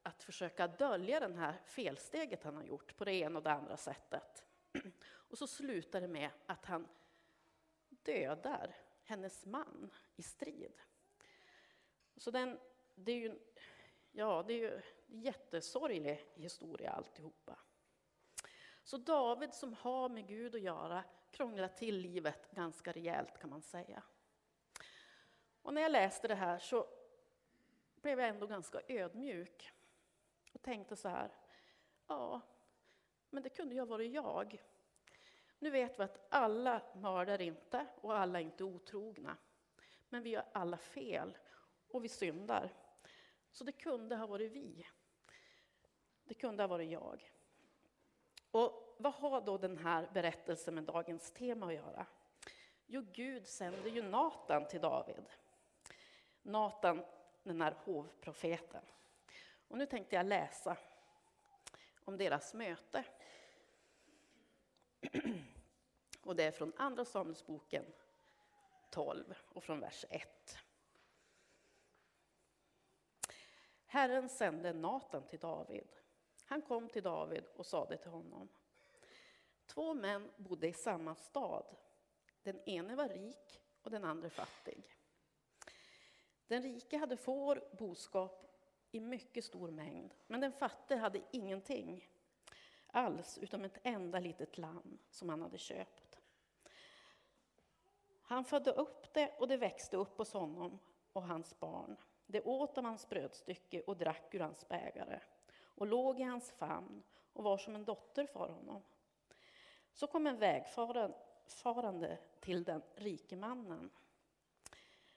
att 0.04 0.24
försöka 0.24 0.68
dölja 0.68 1.20
det 1.20 1.36
här 1.36 1.62
felsteget 1.66 2.44
han 2.44 2.56
har 2.56 2.64
gjort 2.64 2.98
på 2.98 3.06
det 3.06 3.14
ena 3.14 3.40
och 3.40 3.44
det 3.44 3.52
andra 3.52 3.78
sättet. 3.78 4.46
Och 5.08 5.38
så 5.38 5.48
slutar 5.48 6.02
det 6.02 6.08
med 6.08 6.30
att 6.46 6.66
han 6.66 6.88
dödar 7.90 8.76
hennes 9.04 9.46
man 9.46 9.92
i 10.16 10.24
strid. 10.24 10.82
Så 12.18 12.32
den, 12.32 12.60
det 12.96 13.12
är 13.12 13.16
ju, 13.16 13.40
ja, 14.12 14.44
det 14.48 14.54
är 14.54 14.58
ju 14.58 14.82
jättesorglig 15.08 16.26
historia 16.36 16.92
alltihopa. 16.92 17.60
Så 18.84 18.98
David 18.98 19.54
som 19.54 19.74
har 19.74 20.10
med 20.10 20.28
Gud 20.28 20.56
att 20.56 20.62
göra 20.62 21.04
krånglar 21.32 21.68
till 21.68 21.98
livet 21.98 22.52
ganska 22.52 22.92
rejält 22.92 23.40
kan 23.40 23.50
man 23.50 23.62
säga. 23.62 24.04
Och 25.62 25.74
när 25.74 25.82
jag 25.82 25.92
läste 25.92 26.28
det 26.28 26.36
här 26.36 26.60
så 26.60 26.88
blev 28.02 28.20
jag 28.20 28.30
ändå 28.30 28.48
ganska 28.48 28.82
ödmjuk 28.88 29.72
och 30.54 30.62
tänkte 30.62 30.96
så 30.96 31.10
här, 31.10 31.32
ja, 32.08 32.42
men 33.30 33.44
det 33.44 33.50
kunde 33.50 33.76
ju 33.76 33.82
ha 33.82 33.86
varit 33.86 34.14
jag. 34.14 34.64
Nu 35.60 35.70
vet 35.70 36.00
vi 36.00 36.04
att 36.04 36.28
alla 36.30 36.82
mördar 36.96 37.42
inte 37.42 37.86
och 38.02 38.18
alla 38.18 38.40
är 38.40 38.44
inte 38.44 38.64
otrogna. 38.64 39.38
Men 40.10 40.24
vi 40.24 40.30
gör 40.30 40.46
alla 40.52 40.78
fel 40.78 41.38
och 41.88 42.04
vi 42.04 42.10
syndar. 42.10 42.74
Så 43.56 43.64
det 43.64 43.72
kunde 43.72 44.16
ha 44.16 44.28
varit 44.28 44.52
vi. 44.52 44.88
Det 46.24 46.34
kunde 46.34 46.64
ha 46.64 46.68
varit 46.68 46.92
jag. 46.92 47.32
Och 48.52 48.96
vad 48.98 49.14
har 49.14 49.42
då 49.42 49.58
den 49.58 49.78
här 49.78 50.10
berättelsen 50.14 50.76
med 50.76 50.84
dagens 50.84 51.32
tema 51.32 51.68
att 51.68 51.74
göra? 51.74 52.06
Jo, 52.86 53.06
Gud 53.14 53.48
sänder 53.48 53.90
ju 53.90 54.02
Natan 54.02 54.68
till 54.68 54.82
David. 54.82 55.26
Natan, 56.42 57.06
den 57.44 57.62
här 57.62 57.76
hovprofeten. 57.84 58.84
Och 59.68 59.78
nu 59.78 59.86
tänkte 59.86 60.16
jag 60.16 60.26
läsa 60.26 60.78
om 62.06 62.18
deras 62.18 62.54
möte. 62.54 63.04
Och 66.22 66.36
det 66.36 66.44
är 66.44 66.52
från 66.52 66.74
Andra 66.78 67.06
Samuelsboken 67.06 67.86
12 68.90 69.36
och 69.54 69.64
från 69.64 69.80
vers 69.80 70.06
1. 70.10 70.65
Herren 73.96 74.30
sände 74.30 74.74
Natan 74.74 75.24
till 75.28 75.40
David. 75.40 75.88
Han 76.46 76.62
kom 76.62 76.90
till 76.90 77.04
David 77.04 77.46
och 77.56 77.66
sade 77.66 77.98
till 77.98 78.12
honom. 78.12 78.50
Två 79.66 79.94
män 79.94 80.32
bodde 80.38 80.68
i 80.68 80.74
samma 80.74 81.16
stad. 81.16 81.76
Den 82.44 82.60
ene 82.70 82.96
var 82.96 83.10
rik 83.10 83.62
och 83.82 83.92
den 83.92 84.04
andra 84.04 84.30
fattig. 84.30 84.90
Den 86.48 86.62
rike 86.62 86.98
hade 86.98 87.18
får, 87.18 87.64
boskap 87.78 88.46
i 88.92 89.00
mycket 89.00 89.46
stor 89.46 89.72
mängd, 89.72 90.14
men 90.28 90.42
den 90.42 90.52
fattige 90.52 91.00
hade 91.00 91.22
ingenting 91.32 92.08
alls 92.88 93.38
utom 93.38 93.64
ett 93.64 93.80
enda 93.84 94.20
litet 94.20 94.58
lamm 94.58 94.98
som 95.10 95.30
han 95.30 95.42
hade 95.42 95.58
köpt. 95.58 96.20
Han 98.22 98.46
födde 98.46 98.72
upp 98.72 99.14
det 99.14 99.36
och 99.40 99.48
det 99.48 99.58
växte 99.58 99.98
upp 99.98 100.18
hos 100.18 100.34
honom 100.34 100.80
och 101.14 101.24
hans 101.24 101.60
barn. 101.60 101.98
Det 102.28 102.42
åt 102.42 102.78
av 102.78 102.84
hans 102.84 103.10
brödstycke 103.10 103.82
och 103.82 103.98
drack 103.98 104.36
ur 104.36 104.40
hans 104.40 104.68
bägare 104.68 105.20
och 105.60 105.88
låg 105.88 106.20
i 106.20 106.24
hans 106.24 106.52
famn 106.52 107.04
och 107.34 107.44
var 107.44 107.58
som 107.58 107.76
en 107.76 107.86
dotter 107.86 108.26
för 108.26 108.50
honom. 108.50 108.82
Så 109.94 110.08
kom 110.08 110.28
en 110.28 110.38
vägfarande 110.38 112.18
till 112.40 112.64
den 112.64 112.82
rike 112.96 113.36
mannen. 113.36 113.90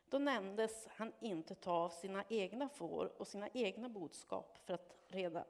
Då 0.09 0.19
nämndes 0.19 0.89
han 0.91 1.13
inte 1.21 1.55
ta 1.55 1.73
av 1.73 1.89
sina 1.89 2.25
egna 2.29 2.69
får 2.69 3.13
och 3.21 3.29
sina 3.29 3.49
egna 3.49 3.89
boskap 3.89 4.59
för 4.65 4.75
att 4.75 4.97
reda 5.09 5.45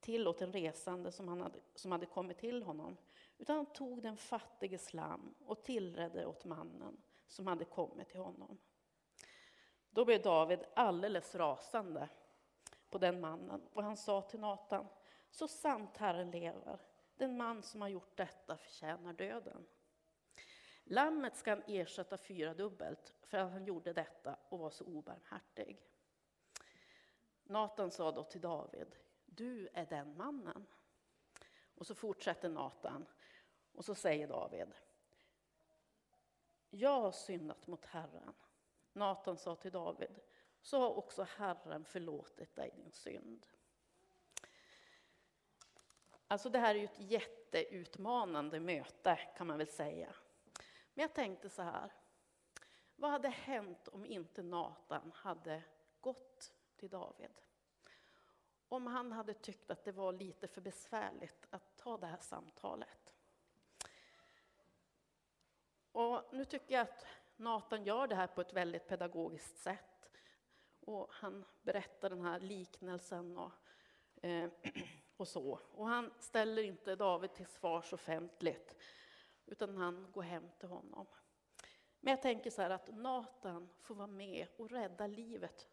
till 0.00 0.28
åt 0.28 0.42
en 0.42 0.52
resande 0.52 1.12
som, 1.12 1.28
han 1.28 1.40
hade, 1.40 1.58
som 1.74 1.92
hade 1.92 2.06
kommit 2.06 2.38
till 2.38 2.62
honom, 2.62 2.96
utan 3.38 3.56
han 3.56 3.66
tog 3.66 4.02
den 4.02 4.16
fattiges 4.16 4.94
lamm 4.94 5.34
och 5.46 5.62
tillredde 5.62 6.26
åt 6.26 6.44
mannen 6.44 6.96
som 7.26 7.46
hade 7.46 7.64
kommit 7.64 8.08
till 8.08 8.20
honom. 8.20 8.58
Då 10.00 10.04
blev 10.04 10.22
David 10.22 10.60
alldeles 10.74 11.34
rasande 11.34 12.08
på 12.90 12.98
den 12.98 13.20
mannen 13.20 13.68
och 13.72 13.82
han 13.82 13.96
sa 13.96 14.22
till 14.22 14.40
Natan, 14.40 14.86
så 15.30 15.48
sant 15.48 15.96
Herren 15.96 16.30
lever, 16.30 16.80
den 17.16 17.36
man 17.36 17.62
som 17.62 17.80
har 17.80 17.88
gjort 17.88 18.16
detta 18.16 18.56
förtjänar 18.56 19.12
döden. 19.12 19.66
Lammet 20.84 21.36
ska 21.36 21.50
han 21.50 21.62
ersätta 21.66 22.18
fyra 22.18 22.54
dubbelt 22.54 23.14
för 23.22 23.38
att 23.38 23.52
han 23.52 23.64
gjorde 23.64 23.92
detta 23.92 24.36
och 24.48 24.58
var 24.58 24.70
så 24.70 24.84
obarmhärtig. 24.84 25.80
Natan 27.44 27.90
sa 27.90 28.12
då 28.12 28.24
till 28.24 28.40
David, 28.40 28.96
du 29.26 29.68
är 29.72 29.86
den 29.86 30.16
mannen. 30.16 30.66
Och 31.74 31.86
så 31.86 31.94
fortsätter 31.94 32.48
Natan 32.48 33.06
och 33.72 33.84
så 33.84 33.94
säger 33.94 34.28
David, 34.28 34.74
jag 36.70 37.00
har 37.00 37.12
syndat 37.12 37.66
mot 37.66 37.86
Herren. 37.86 38.34
Natan 38.92 39.36
sa 39.36 39.56
till 39.56 39.72
David, 39.72 40.20
så 40.62 40.80
har 40.80 40.98
också 40.98 41.22
Herren 41.22 41.84
förlåtit 41.84 42.54
dig 42.56 42.70
din 42.76 42.92
synd. 42.92 43.46
Alltså 46.28 46.48
det 46.48 46.58
här 46.58 46.74
är 46.74 46.78
ju 46.78 46.84
ett 46.84 47.00
jätteutmanande 47.00 48.60
möte 48.60 49.18
kan 49.36 49.46
man 49.46 49.58
väl 49.58 49.66
säga. 49.66 50.14
Men 50.94 51.02
jag 51.02 51.14
tänkte 51.14 51.50
så 51.50 51.62
här, 51.62 51.92
vad 52.96 53.10
hade 53.10 53.28
hänt 53.28 53.88
om 53.88 54.06
inte 54.06 54.42
Natan 54.42 55.12
hade 55.14 55.62
gått 56.00 56.52
till 56.76 56.90
David? 56.90 57.42
Om 58.68 58.86
han 58.86 59.12
hade 59.12 59.34
tyckt 59.34 59.70
att 59.70 59.84
det 59.84 59.92
var 59.92 60.12
lite 60.12 60.48
för 60.48 60.60
besvärligt 60.60 61.46
att 61.50 61.76
ta 61.76 61.96
det 61.96 62.06
här 62.06 62.20
samtalet. 62.20 63.14
Och 65.92 66.24
nu 66.32 66.44
tycker 66.44 66.74
jag 66.74 66.82
att 66.82 67.06
Nathan 67.40 67.84
gör 67.84 68.06
det 68.06 68.14
här 68.14 68.26
på 68.26 68.40
ett 68.40 68.52
väldigt 68.52 68.88
pedagogiskt 68.88 69.58
sätt. 69.58 70.10
Och 70.80 71.08
han 71.10 71.44
berättar 71.62 72.10
den 72.10 72.20
här 72.20 72.40
liknelsen 72.40 73.36
och, 73.38 73.52
eh, 74.22 74.50
och 75.16 75.28
så. 75.28 75.60
Och 75.72 75.86
han 75.86 76.10
ställer 76.18 76.62
inte 76.62 76.96
David 76.96 77.34
till 77.34 77.46
svars 77.46 77.92
offentligt, 77.92 78.76
utan 79.46 79.76
han 79.76 80.12
går 80.12 80.22
hem 80.22 80.50
till 80.58 80.68
honom. 80.68 81.06
Men 82.00 82.10
jag 82.10 82.22
tänker 82.22 82.50
så 82.50 82.62
här 82.62 82.70
att 82.70 82.96
Nathan 82.96 83.68
får 83.80 83.94
vara 83.94 84.06
med 84.06 84.46
och 84.56 84.70
rädda 84.70 85.06
livet 85.06 85.68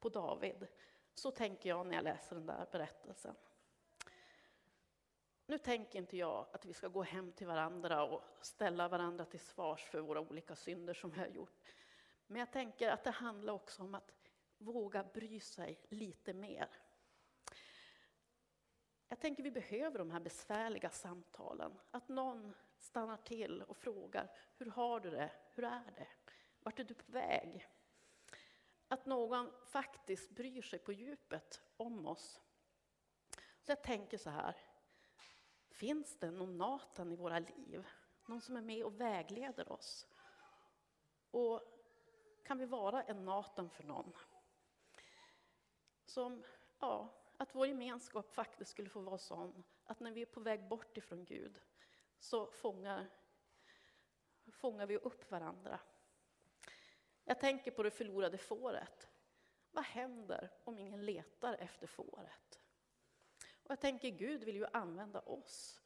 på 0.00 0.08
David. 0.08 0.66
Så 1.14 1.30
tänker 1.30 1.68
jag 1.68 1.86
när 1.86 1.94
jag 1.94 2.04
läser 2.04 2.36
den 2.36 2.46
där 2.46 2.66
berättelsen. 2.72 3.34
Nu 5.48 5.58
tänker 5.58 5.98
inte 5.98 6.16
jag 6.16 6.46
att 6.52 6.64
vi 6.64 6.72
ska 6.72 6.88
gå 6.88 7.02
hem 7.02 7.32
till 7.32 7.46
varandra 7.46 8.02
och 8.02 8.22
ställa 8.40 8.88
varandra 8.88 9.24
till 9.24 9.40
svars 9.40 9.84
för 9.84 10.00
våra 10.00 10.20
olika 10.20 10.56
synder 10.56 10.94
som 10.94 11.10
vi 11.10 11.18
har 11.18 11.26
gjort. 11.26 11.64
Men 12.26 12.40
jag 12.40 12.52
tänker 12.52 12.90
att 12.90 13.04
det 13.04 13.10
handlar 13.10 13.52
också 13.52 13.82
om 13.82 13.94
att 13.94 14.12
våga 14.58 15.04
bry 15.04 15.40
sig 15.40 15.80
lite 15.88 16.32
mer. 16.32 16.68
Jag 19.08 19.20
tänker 19.20 19.42
vi 19.42 19.50
behöver 19.50 19.98
de 19.98 20.10
här 20.10 20.20
besvärliga 20.20 20.90
samtalen. 20.90 21.78
Att 21.90 22.08
någon 22.08 22.54
stannar 22.78 23.16
till 23.16 23.62
och 23.62 23.76
frågar, 23.76 24.30
hur 24.56 24.66
har 24.66 25.00
du 25.00 25.10
det? 25.10 25.30
Hur 25.54 25.64
är 25.64 25.92
det? 25.96 26.08
Vart 26.60 26.78
är 26.78 26.84
du 26.84 26.94
på 26.94 27.12
väg? 27.12 27.68
Att 28.88 29.06
någon 29.06 29.52
faktiskt 29.66 30.30
bryr 30.30 30.62
sig 30.62 30.78
på 30.78 30.92
djupet 30.92 31.62
om 31.76 32.06
oss. 32.06 32.40
Så 33.60 33.72
jag 33.72 33.82
tänker 33.82 34.18
så 34.18 34.30
här, 34.30 34.56
finns 35.78 36.16
det 36.18 36.30
någon 36.30 36.58
Natan 36.58 37.12
i 37.12 37.16
våra 37.16 37.38
liv? 37.38 37.86
Någon 38.26 38.40
som 38.40 38.56
är 38.56 38.62
med 38.62 38.84
och 38.84 39.00
vägleder 39.00 39.72
oss? 39.72 40.06
Och 41.30 41.62
kan 42.44 42.58
vi 42.58 42.66
vara 42.66 43.02
en 43.02 43.24
Natan 43.24 43.70
för 43.70 43.84
någon? 43.84 44.12
Som, 46.04 46.44
ja, 46.80 47.08
att 47.36 47.54
vår 47.54 47.66
gemenskap 47.66 48.30
faktiskt 48.30 48.70
skulle 48.70 48.88
få 48.88 49.00
vara 49.00 49.18
sån 49.18 49.64
att 49.84 50.00
när 50.00 50.12
vi 50.12 50.22
är 50.22 50.26
på 50.26 50.40
väg 50.40 50.68
bort 50.68 50.96
ifrån 50.96 51.24
Gud 51.24 51.60
så 52.18 52.50
fångar, 52.50 53.10
fångar 54.52 54.86
vi 54.86 54.96
upp 54.96 55.30
varandra. 55.30 55.80
Jag 57.24 57.40
tänker 57.40 57.70
på 57.70 57.82
det 57.82 57.90
förlorade 57.90 58.38
fåret. 58.38 59.08
Vad 59.70 59.84
händer 59.84 60.50
om 60.64 60.78
ingen 60.78 61.04
letar 61.04 61.54
efter 61.54 61.86
fåret? 61.86 62.57
Och 63.68 63.72
jag 63.72 63.80
tänker 63.80 64.08
Gud 64.08 64.44
vill 64.44 64.56
ju 64.56 64.66
använda 64.66 65.20
oss 65.20 65.80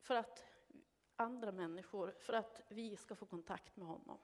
för 0.00 0.14
att 0.14 0.44
andra 1.16 1.52
människor, 1.52 2.14
för 2.20 2.32
att 2.32 2.60
vi 2.68 2.96
ska 2.96 3.16
få 3.16 3.26
kontakt 3.26 3.76
med 3.76 3.88
honom. 3.88 4.18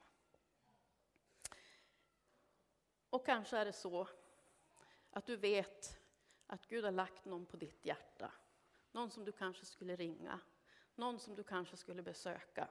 Och 3.09 3.25
kanske 3.25 3.57
är 3.57 3.65
det 3.65 3.73
så 3.73 4.07
att 5.09 5.25
du 5.25 5.37
vet 5.37 5.99
att 6.47 6.67
Gud 6.67 6.83
har 6.83 6.91
lagt 6.91 7.25
någon 7.25 7.45
på 7.45 7.57
ditt 7.57 7.85
hjärta. 7.85 8.33
Någon 8.91 9.11
som 9.11 9.25
du 9.25 9.31
kanske 9.31 9.65
skulle 9.65 9.95
ringa, 9.95 10.39
någon 10.95 11.19
som 11.19 11.35
du 11.35 11.43
kanske 11.43 11.77
skulle 11.77 12.03
besöka. 12.03 12.69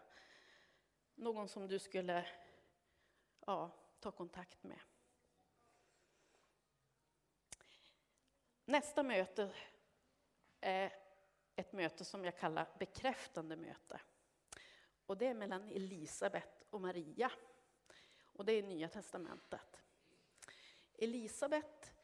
Någon 1.15 1.49
som 1.49 1.69
du 1.69 1.79
skulle 1.79 2.27
ja, 3.47 3.71
ta 4.01 4.11
kontakt 4.11 4.63
med. 4.63 4.81
Nästa 8.73 9.03
möte 9.03 9.51
är 10.61 10.93
ett 11.57 11.73
möte 11.73 12.05
som 12.05 12.25
jag 12.25 12.39
kallar 12.39 12.69
bekräftande 12.79 13.57
möte. 13.57 14.01
Och 15.07 15.19
det 15.19 15.27
är 15.27 15.35
mellan 15.35 15.69
Elisabet 15.69 16.65
och 16.71 16.81
Maria. 16.81 17.33
Och 18.23 18.45
det 18.45 18.53
är 18.53 18.63
Nya 18.63 18.89
Testamentet. 18.89 19.81
Elisabet 20.99 21.95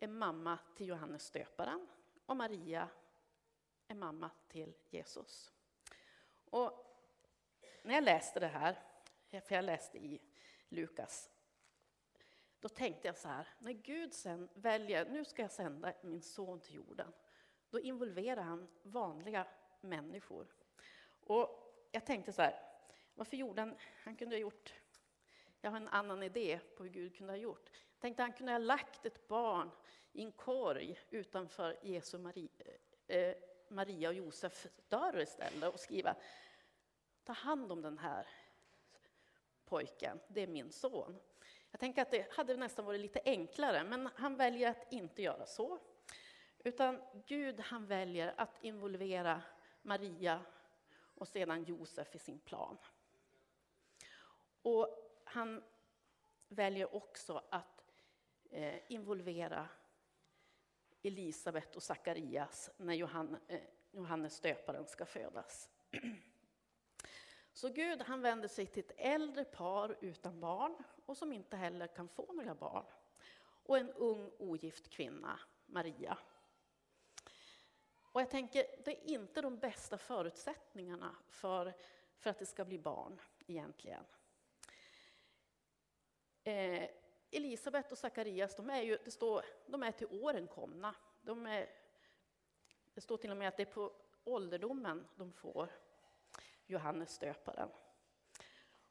är 0.00 0.08
mamma 0.08 0.58
till 0.76 0.86
Johannes 0.86 1.30
döparen 1.30 1.88
och 2.26 2.36
Maria 2.36 2.88
är 3.88 3.94
mamma 3.94 4.30
till 4.48 4.74
Jesus. 4.90 5.52
Och 6.50 7.00
när 7.82 7.94
jag 7.94 8.04
läste 8.04 8.40
det 8.40 8.46
här, 8.46 8.82
för 9.30 9.54
jag 9.54 9.64
läste 9.64 9.98
i 9.98 10.20
Lukas, 10.68 11.30
då 12.60 12.68
tänkte 12.68 13.08
jag 13.08 13.16
så 13.16 13.28
här, 13.28 13.48
när 13.58 13.72
Gud 13.72 14.14
sen 14.14 14.48
väljer, 14.54 15.04
nu 15.04 15.24
ska 15.24 15.42
jag 15.42 15.52
sända 15.52 15.92
min 16.02 16.22
son 16.22 16.60
till 16.60 16.74
jorden, 16.74 17.12
då 17.70 17.80
involverar 17.80 18.42
han 18.42 18.68
vanliga 18.82 19.46
människor. 19.80 20.46
Och 21.20 21.74
jag 21.92 22.06
tänkte 22.06 22.32
så 22.32 22.42
här, 22.42 22.62
varför 23.14 23.36
gjorde 23.36 23.62
han, 23.62 23.74
han 24.04 24.16
kunde 24.16 24.36
ha 24.36 24.40
gjort, 24.40 24.74
jag 25.60 25.70
har 25.70 25.76
en 25.76 25.88
annan 25.88 26.22
idé 26.22 26.60
på 26.76 26.82
hur 26.82 26.90
Gud 26.90 27.16
kunde 27.16 27.32
ha 27.32 27.38
gjort. 27.38 27.70
Jag 27.72 28.00
tänkte 28.00 28.22
han 28.22 28.32
kunde 28.32 28.52
ha 28.52 28.58
lagt 28.58 29.06
ett 29.06 29.28
barn 29.28 29.70
i 30.12 30.22
en 30.22 30.32
korg 30.32 30.98
utanför 31.10 31.78
Jesu 31.82 32.18
Maria, 32.18 32.48
eh, 33.06 33.34
Maria 33.68 34.08
och 34.08 34.14
Josef 34.14 34.66
dörr 34.88 35.20
istället 35.20 35.74
och 35.74 35.80
skriva, 35.80 36.16
ta 37.24 37.32
hand 37.32 37.72
om 37.72 37.82
den 37.82 37.98
här 37.98 38.26
pojken, 39.64 40.20
det 40.28 40.40
är 40.40 40.46
min 40.46 40.72
son. 40.72 41.18
Jag 41.70 41.80
tänker 41.80 42.02
att 42.02 42.10
det 42.10 42.32
hade 42.32 42.56
nästan 42.56 42.84
varit 42.84 43.00
lite 43.00 43.20
enklare, 43.24 43.84
men 43.84 44.08
han 44.14 44.36
väljer 44.36 44.70
att 44.70 44.92
inte 44.92 45.22
göra 45.22 45.46
så. 45.46 45.78
Utan 46.58 47.02
Gud 47.26 47.60
han 47.60 47.86
väljer 47.86 48.34
att 48.36 48.64
involvera 48.64 49.42
Maria 49.82 50.40
och 51.14 51.28
sedan 51.28 51.64
Josef 51.64 52.14
i 52.14 52.18
sin 52.18 52.38
plan. 52.38 52.78
Och 54.62 54.88
han 55.24 55.62
väljer 56.48 56.94
också 56.94 57.42
att 57.50 57.84
eh, 58.50 58.92
involvera 58.92 59.68
Elisabet 61.02 61.76
och 61.76 61.82
Sakarias 61.82 62.70
när 62.76 62.94
eh, 63.48 63.60
Johannes 63.90 64.40
döparen 64.40 64.86
ska 64.86 65.06
födas. 65.06 65.70
Så 67.58 67.68
Gud 67.68 68.02
han 68.02 68.20
vänder 68.20 68.48
sig 68.48 68.66
till 68.66 68.84
ett 68.84 68.94
äldre 68.96 69.44
par 69.44 69.96
utan 70.00 70.40
barn 70.40 70.76
och 71.06 71.16
som 71.16 71.32
inte 71.32 71.56
heller 71.56 71.86
kan 71.86 72.08
få 72.08 72.32
några 72.32 72.54
barn. 72.54 72.84
Och 73.40 73.78
en 73.78 73.90
ung 73.90 74.30
ogift 74.38 74.88
kvinna, 74.88 75.40
Maria. 75.66 76.18
Och 78.00 78.20
jag 78.20 78.30
tänker, 78.30 78.64
det 78.84 78.90
är 78.90 79.04
inte 79.04 79.42
de 79.42 79.58
bästa 79.58 79.98
förutsättningarna 79.98 81.16
för, 81.28 81.74
för 82.18 82.30
att 82.30 82.38
det 82.38 82.46
ska 82.46 82.64
bli 82.64 82.78
barn 82.78 83.20
egentligen. 83.46 84.04
Eh, 86.44 86.88
Elisabet 87.30 87.92
och 87.92 87.98
Sakarias, 87.98 88.56
de 88.56 88.70
är, 88.70 88.82
ju, 88.82 88.98
det 89.04 89.10
står, 89.10 89.44
de 89.66 89.82
är 89.82 89.92
till 89.92 90.08
åren 90.10 90.46
komna. 90.46 90.94
De 91.22 91.46
är, 91.46 91.70
det 92.94 93.00
står 93.00 93.16
till 93.16 93.30
och 93.30 93.36
med 93.36 93.48
att 93.48 93.56
det 93.56 93.62
är 93.62 93.72
på 93.72 93.92
ålderdomen 94.24 95.08
de 95.16 95.32
får 95.32 95.70
Johannes 96.68 97.18
döparen. 97.18 97.68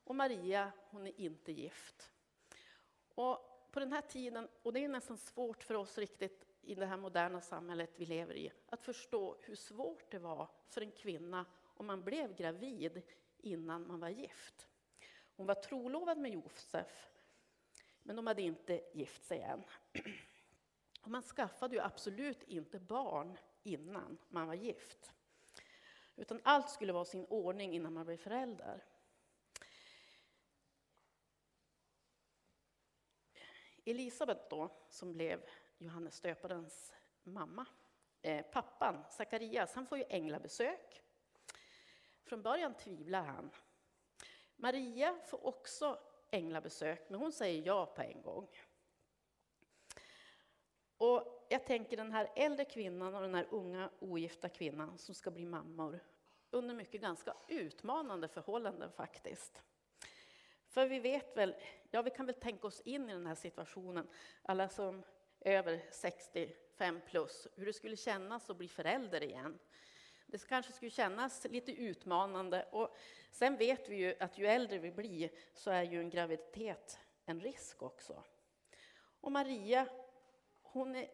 Och 0.03 0.15
Maria, 0.15 0.71
hon 0.89 1.07
är 1.07 1.19
inte 1.19 1.51
gift. 1.51 2.11
Och 3.15 3.69
på 3.71 3.79
den 3.79 3.91
här 3.91 4.01
tiden, 4.01 4.47
och 4.61 4.73
det 4.73 4.83
är 4.83 4.87
nästan 4.87 5.17
svårt 5.17 5.63
för 5.63 5.73
oss 5.73 5.97
riktigt 5.97 6.45
i 6.61 6.75
det 6.75 6.85
här 6.85 6.97
moderna 6.97 7.41
samhället 7.41 7.93
vi 7.95 8.05
lever 8.05 8.35
i, 8.35 8.51
att 8.69 8.83
förstå 8.83 9.37
hur 9.41 9.55
svårt 9.55 10.11
det 10.11 10.19
var 10.19 10.49
för 10.67 10.81
en 10.81 10.91
kvinna 10.91 11.45
om 11.63 11.87
man 11.87 12.03
blev 12.03 12.35
gravid 12.35 13.01
innan 13.37 13.87
man 13.87 13.99
var 13.99 14.09
gift. 14.09 14.67
Hon 15.35 15.45
var 15.45 15.55
trolovad 15.55 16.17
med 16.17 16.31
Josef, 16.31 17.09
men 18.03 18.15
de 18.15 18.27
hade 18.27 18.41
inte 18.41 18.81
gift 18.93 19.23
sig 19.23 19.41
än. 19.41 19.63
Och 21.01 21.11
man 21.11 21.23
skaffade 21.23 21.75
ju 21.75 21.81
absolut 21.81 22.43
inte 22.43 22.79
barn 22.79 23.37
innan 23.63 24.17
man 24.29 24.47
var 24.47 24.53
gift. 24.53 25.11
Utan 26.17 26.41
allt 26.43 26.69
skulle 26.69 26.93
vara 26.93 27.05
sin 27.05 27.25
ordning 27.25 27.73
innan 27.73 27.93
man 27.93 28.05
blev 28.05 28.17
förälder. 28.17 28.83
Elisabet 33.85 34.49
då, 34.49 34.71
som 34.89 35.13
blev 35.13 35.49
Johannes 35.77 36.21
döparens 36.21 36.93
mamma, 37.23 37.65
eh, 38.21 38.45
pappan 38.45 39.03
Sakarias, 39.09 39.73
han 39.75 39.85
får 39.85 39.97
ju 39.97 40.03
änglabesök. 40.09 41.03
Från 42.23 42.41
början 42.41 42.73
tvivlar 42.73 43.23
han. 43.23 43.49
Maria 44.55 45.19
får 45.25 45.45
också 45.45 45.99
änglabesök, 46.31 47.09
men 47.09 47.19
hon 47.19 47.31
säger 47.31 47.65
ja 47.65 47.85
på 47.85 48.01
en 48.01 48.21
gång. 48.21 48.49
Och 50.97 51.36
jag 51.49 51.65
tänker 51.65 51.97
den 51.97 52.11
här 52.11 52.29
äldre 52.35 52.65
kvinnan 52.65 53.15
och 53.15 53.21
den 53.21 53.35
här 53.35 53.47
unga 53.49 53.89
ogifta 53.99 54.49
kvinnan 54.49 54.97
som 54.97 55.15
ska 55.15 55.31
bli 55.31 55.45
mammor 55.45 55.99
under 56.49 56.75
mycket 56.75 57.01
ganska 57.01 57.33
utmanande 57.47 58.27
förhållanden 58.27 58.91
faktiskt. 58.91 59.63
För 60.67 60.87
vi 60.87 60.99
vet 60.99 61.37
väl, 61.37 61.55
ja 61.91 62.01
vi 62.01 62.09
kan 62.09 62.25
väl 62.25 62.35
tänka 62.35 62.67
oss 62.67 62.81
in 62.81 63.09
i 63.09 63.13
den 63.13 63.27
här 63.27 63.35
situationen, 63.35 64.07
alla 64.41 64.69
som 64.69 65.03
är 65.39 65.57
över 65.57 65.85
65 65.91 67.01
plus, 67.07 67.47
hur 67.55 67.65
det 67.65 67.73
skulle 67.73 67.95
kännas 67.95 68.49
att 68.49 68.57
bli 68.57 68.67
förälder 68.67 69.23
igen. 69.23 69.59
Det 70.25 70.47
kanske 70.47 70.71
skulle 70.71 70.91
kännas 70.91 71.45
lite 71.49 71.71
utmanande 71.71 72.67
och 72.71 72.95
sen 73.31 73.57
vet 73.57 73.89
vi 73.89 73.95
ju 73.95 74.15
att 74.19 74.37
ju 74.37 74.47
äldre 74.47 74.77
vi 74.77 74.91
blir 74.91 75.31
så 75.53 75.71
är 75.71 75.83
ju 75.83 75.99
en 75.99 76.09
graviditet 76.09 76.99
en 77.25 77.39
risk 77.39 77.81
också. 77.81 78.23
Och 79.21 79.31
Maria, 79.31 79.87
hon 80.61 80.95
är 80.95 81.09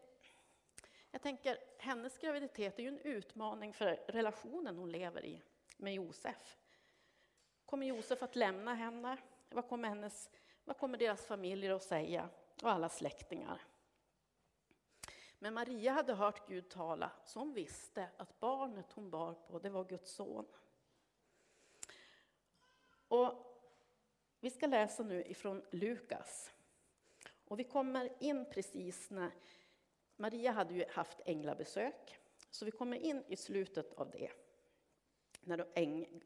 jag 1.14 1.22
tänker, 1.22 1.58
hennes 1.78 2.18
graviditet 2.18 2.80
är 2.80 2.84
ju 2.84 2.90
en 2.90 3.00
utmaning 3.00 3.74
för 3.74 4.00
relationen 4.08 4.78
hon 4.78 4.92
lever 4.92 5.26
i 5.26 5.42
med 5.78 5.94
Josef. 5.94 6.58
Kommer 7.66 7.86
Josef 7.86 8.24
att 8.24 8.36
lämna 8.36 8.74
henne? 8.74 9.18
Vad 9.50 9.68
kommer, 9.68 9.90
hennes, 9.90 10.30
vad 10.64 10.78
kommer 10.78 10.98
deras 10.98 11.26
familjer 11.26 11.72
att 11.72 11.84
säga? 11.84 12.30
Och 12.64 12.72
alla 12.72 12.90
släktingar. 12.90 13.62
Men 15.40 15.54
Maria 15.54 15.92
hade 15.92 16.14
hört 16.14 16.48
Gud 16.48 16.70
tala, 16.70 17.12
så 17.26 17.40
hon 17.40 17.54
visste 17.54 18.10
att 18.18 18.40
barnet 18.40 18.92
hon 18.92 19.10
bar 19.10 19.34
på, 19.34 19.60
det 19.60 19.70
var 19.70 19.84
Guds 19.84 20.12
son. 20.12 20.46
Och 23.08 23.60
vi 24.40 24.50
ska 24.50 24.68
läsa 24.68 25.04
nu 25.04 25.24
ifrån 25.24 25.64
Lukas. 25.72 26.52
Och 27.48 27.60
vi 27.60 27.64
kommer 27.64 28.24
in 28.24 28.46
precis 28.52 29.10
när 29.10 29.32
Maria 30.24 30.52
hade 30.52 30.74
ju 30.74 30.86
haft 30.90 31.22
änglabesök, 31.26 32.20
så 32.50 32.66
vi 32.66 32.72
kommer 32.72 32.98
in 32.98 33.24
i 33.28 33.36
slutet 33.36 33.94
av 33.94 34.10
det. 34.10 34.32
När 35.42 35.68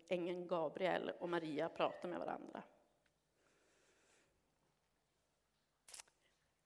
ängeln 0.08 0.48
Gabriel 0.48 1.10
och 1.20 1.30
Maria 1.30 1.70
pratar 1.70 2.10
med 2.10 2.20
varandra. 2.20 2.64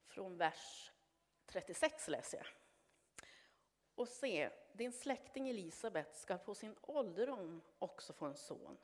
Från 0.06 0.38
vers 0.38 0.92
36 1.46 2.08
läser 2.08 2.38
jag. 2.38 2.48
Och 3.96 4.08
se, 4.08 4.50
din 4.74 4.92
släkting 4.92 5.50
Elisabet 5.50 6.16
ska 6.16 6.38
på 6.38 6.56
sin 6.56 6.76
ålderdom 6.82 7.62
också 7.80 8.14
få 8.14 8.26
en 8.26 8.38
son. 8.38 8.78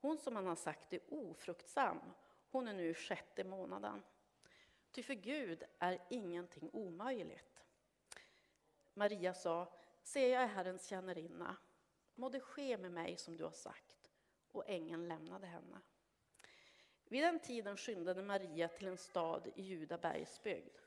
Hon 0.00 0.18
som 0.18 0.34
man 0.34 0.46
har 0.46 0.56
sagt 0.56 0.92
är 0.92 1.00
ofruktsam, 1.08 2.00
hon 2.50 2.68
är 2.68 2.74
nu 2.74 2.94
sjätte 2.94 3.44
månaden. 3.44 4.02
Ty 4.90 5.02
för 5.02 5.14
Gud 5.14 5.64
är 5.78 5.98
ingenting 6.10 6.70
omöjligt. 6.72 7.53
Maria 8.94 9.34
sa, 9.34 9.72
se 10.02 10.28
jag 10.28 10.42
är 10.42 10.46
Herrens 10.46 10.86
tjänarinna. 10.86 11.56
Må 12.14 12.28
det 12.28 12.40
ske 12.40 12.78
med 12.78 12.92
mig 12.92 13.16
som 13.16 13.36
du 13.36 13.44
har 13.44 13.52
sagt. 13.52 14.10
Och 14.52 14.64
ängeln 14.66 15.08
lämnade 15.08 15.46
henne. 15.46 15.80
Vid 17.04 17.22
den 17.22 17.40
tiden 17.40 17.76
skyndade 17.76 18.22
Maria 18.22 18.68
till 18.68 18.86
en 18.86 18.98
stad 18.98 19.50
i 19.54 19.62
Juda 19.62 19.98
bergsbygd. 19.98 20.78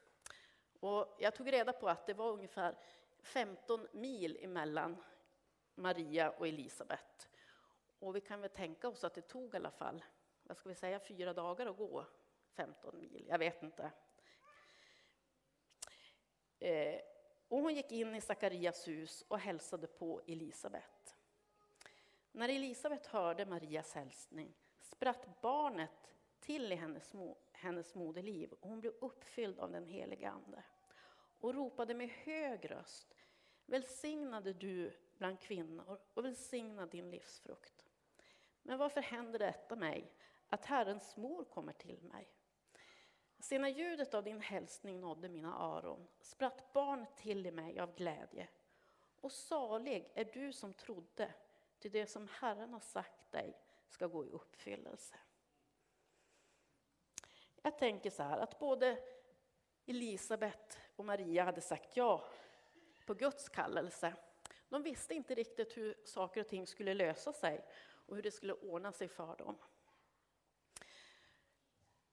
Och 0.80 1.18
jag 1.20 1.36
tog 1.36 1.54
reda 1.54 1.74
på 1.74 1.90
att 1.90 2.06
det 2.06 2.14
var 2.14 2.32
ungefär 2.32 2.78
15 3.20 3.88
mil 3.92 4.38
emellan 4.42 4.98
Maria 5.76 6.30
och 6.30 6.48
Elisabet. 6.48 7.30
Och 8.00 8.16
vi 8.16 8.22
kan 8.22 8.42
väl 8.42 8.50
tänka 8.50 8.88
oss 8.88 9.04
att 9.04 9.14
det 9.14 9.22
tog 9.22 9.54
i 9.54 9.58
alla 9.58 9.72
fall, 9.72 10.04
vad 10.44 10.58
ska 10.58 10.70
vi 10.70 10.76
säga, 10.76 11.00
fyra 11.00 11.34
dagar 11.34 11.66
att 11.66 11.78
gå 11.78 12.06
15 12.52 13.00
mil, 13.00 13.26
jag 13.30 13.40
vet 13.40 13.64
inte. 13.64 13.92
Eh, 16.60 17.00
och 17.48 17.62
hon 17.62 17.76
gick 17.76 17.92
in 17.92 18.16
i 18.16 18.22
Sakarias 18.22 18.88
hus 18.88 19.24
och 19.28 19.40
hälsade 19.40 19.88
på 19.88 20.22
Elisabet. 20.28 21.16
När 22.32 22.50
Elisabet 22.50 23.06
hörde 23.06 23.46
Marias 23.46 23.94
hälsning 23.94 24.54
spratt 24.80 25.42
barnet 25.42 26.14
till 26.40 26.72
i 26.72 26.76
hennes, 26.76 27.14
hennes 27.52 27.96
moderliv 27.96 28.52
och 28.52 28.70
hon 28.70 28.80
blev 28.80 28.94
uppfylld 29.00 29.60
av 29.60 29.72
den 29.72 29.86
helige 29.86 30.30
Ande. 30.30 30.64
och 31.40 31.54
ropade 31.54 31.94
med 31.94 32.10
hög 32.10 32.72
röst. 32.72 33.16
Välsignade 33.66 34.54
du 34.54 34.94
bland 35.18 35.40
kvinnor 35.40 36.00
och 36.14 36.26
välsigna 36.26 36.86
din 36.86 37.12
livsfrukt. 37.12 37.86
Men 38.62 38.78
varför 38.78 39.02
händer 39.02 39.40
detta 39.40 39.76
mig, 39.76 40.12
att 40.48 40.66
Herrens 40.66 41.18
mor 41.18 41.44
kommer 41.44 41.74
till 41.74 42.02
mig? 42.02 42.37
Se, 43.40 43.60
när 43.60 43.70
ljudet 43.70 44.14
av 44.14 44.24
din 44.24 44.42
hälsning 44.42 45.00
nådde 45.00 45.30
mina 45.30 45.58
öron 45.60 46.08
spratt 46.20 46.74
barnet 46.74 47.18
till 47.18 47.46
i 47.46 47.52
mig 47.52 47.80
av 47.80 47.96
glädje. 47.96 48.48
Och 49.22 49.32
salig 49.32 50.12
är 50.14 50.26
du 50.26 50.54
som 50.54 50.74
trodde, 50.74 51.34
till 51.80 51.92
det 51.92 52.08
som 52.08 52.28
Herren 52.32 52.74
har 52.74 52.80
sagt 52.80 53.32
dig 53.32 53.58
ska 53.90 54.08
gå 54.08 54.26
i 54.26 54.30
uppfyllelse. 54.30 55.16
Jag 57.62 57.78
tänker 57.78 58.10
så 58.10 58.24
här 58.24 58.38
att 58.38 58.60
både 58.60 59.04
Elisabet 59.86 60.80
och 60.96 61.06
Maria 61.06 61.44
hade 61.44 61.62
sagt 61.62 61.98
ja 61.98 62.24
på 63.06 63.14
Guds 63.14 63.50
kallelse. 63.50 64.14
De 64.70 64.84
visste 64.84 65.14
inte 65.14 65.36
riktigt 65.36 65.78
hur 65.78 65.98
saker 66.06 66.42
och 66.42 66.48
ting 66.48 66.68
skulle 66.68 66.94
lösa 66.94 67.34
sig 67.34 67.66
och 67.82 68.16
hur 68.16 68.24
det 68.24 68.32
skulle 68.32 68.54
ordna 68.54 68.92
sig 68.92 69.08
för 69.08 69.36
dem. 69.36 69.58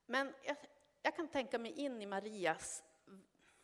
Men 0.07 0.35
jag, 0.43 0.57
jag 1.05 1.17
kan 1.17 1.29
tänka 1.29 1.59
mig 1.59 1.73
in 1.73 2.03
i 2.03 2.07
Marias 2.07 2.85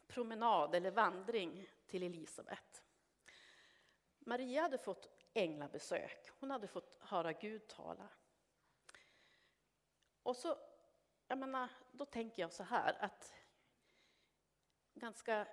promenad 0.07 0.75
eller 0.75 0.91
vandring 0.91 1.67
till 1.87 2.03
Elisabet. 2.03 2.83
Maria 4.19 4.63
hade 4.63 4.79
fått 4.79 5.09
änglabesök, 5.35 6.31
hon 6.41 6.51
hade 6.51 6.67
fått 6.69 6.99
höra 7.01 7.33
Gud 7.33 7.69
tala. 7.69 8.09
Och 10.23 10.37
så, 10.37 10.57
jag 11.29 11.39
menar, 11.39 11.69
då 11.93 12.05
tänker 12.05 12.43
jag 12.43 12.53
så 12.53 12.63
här 12.63 12.97
att 13.01 13.35
ganska 14.95 15.47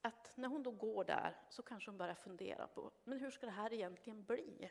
att 0.00 0.32
när 0.34 0.48
hon 0.48 0.62
då 0.62 0.70
går 0.70 1.04
där 1.04 1.36
så 1.48 1.62
kanske 1.62 1.90
hon 1.90 1.98
börjar 1.98 2.14
fundera 2.14 2.66
på, 2.66 2.90
men 3.04 3.20
hur 3.20 3.30
ska 3.30 3.46
det 3.46 3.52
här 3.52 3.72
egentligen 3.72 4.24
bli? 4.24 4.70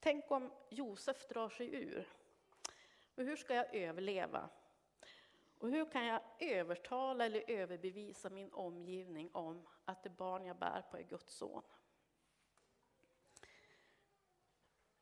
Tänk 0.00 0.30
om 0.30 0.52
Josef 0.68 1.28
drar 1.28 1.48
sig 1.48 1.74
ur. 1.74 2.19
Och 3.20 3.26
hur 3.26 3.36
ska 3.36 3.54
jag 3.54 3.74
överleva? 3.74 4.50
Och 5.58 5.70
hur 5.70 5.90
kan 5.90 6.06
jag 6.06 6.22
övertala 6.40 7.26
eller 7.26 7.50
överbevisa 7.50 8.30
min 8.30 8.52
omgivning 8.52 9.30
om 9.32 9.68
att 9.84 10.02
det 10.02 10.10
barn 10.10 10.44
jag 10.44 10.56
bär 10.56 10.82
på 10.90 10.96
är 10.96 11.02
Guds 11.02 11.34
son? 11.34 11.62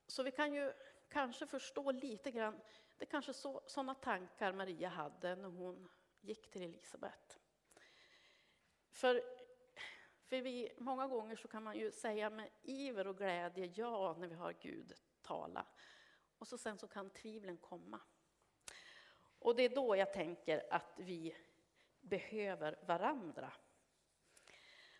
Så 0.06 0.22
vi 0.22 0.30
kan 0.30 0.54
ju 0.54 0.72
kanske 1.08 1.46
förstå 1.46 1.90
lite 1.90 2.30
grann, 2.30 2.60
det 2.96 3.04
är 3.04 3.10
kanske 3.10 3.32
så, 3.32 3.62
sådana 3.66 3.94
tankar 3.94 4.52
Maria 4.52 4.88
hade 4.88 5.36
när 5.36 5.48
hon 5.48 5.88
gick 6.20 6.50
till 6.50 6.62
Elisabet. 6.62 7.38
För, 8.90 9.22
för 10.24 10.42
vi, 10.42 10.74
många 10.78 11.06
gånger 11.06 11.36
så 11.36 11.48
kan 11.48 11.62
man 11.62 11.78
ju 11.78 11.92
säga 11.92 12.30
med 12.30 12.50
iver 12.62 13.06
och 13.06 13.18
glädje 13.18 13.72
ja 13.74 14.16
när 14.18 14.28
vi 14.28 14.34
hör 14.34 14.56
Gud 14.60 14.92
tala. 15.22 15.66
Och 16.38 16.48
så 16.48 16.58
sen 16.58 16.78
så 16.78 16.88
kan 16.88 17.10
tvivlen 17.10 17.56
komma. 17.56 18.00
Och 19.38 19.56
det 19.56 19.62
är 19.62 19.74
då 19.74 19.96
jag 19.96 20.12
tänker 20.12 20.66
att 20.70 20.94
vi 20.96 21.36
behöver 22.00 22.78
varandra. 22.86 23.52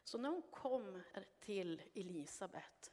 Så 0.05 0.19
när 0.19 0.29
hon 0.29 0.43
kommer 0.43 1.27
till 1.41 1.83
Elisabet, 1.95 2.93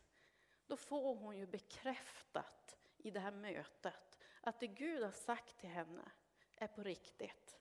då 0.67 0.77
får 0.77 1.15
hon 1.15 1.37
ju 1.37 1.45
bekräftat 1.45 2.77
i 2.97 3.11
det 3.11 3.19
här 3.19 3.31
mötet 3.31 4.17
att 4.41 4.59
det 4.59 4.67
Gud 4.67 5.03
har 5.03 5.11
sagt 5.11 5.57
till 5.57 5.69
henne 5.69 6.11
är 6.55 6.67
på 6.67 6.83
riktigt. 6.83 7.59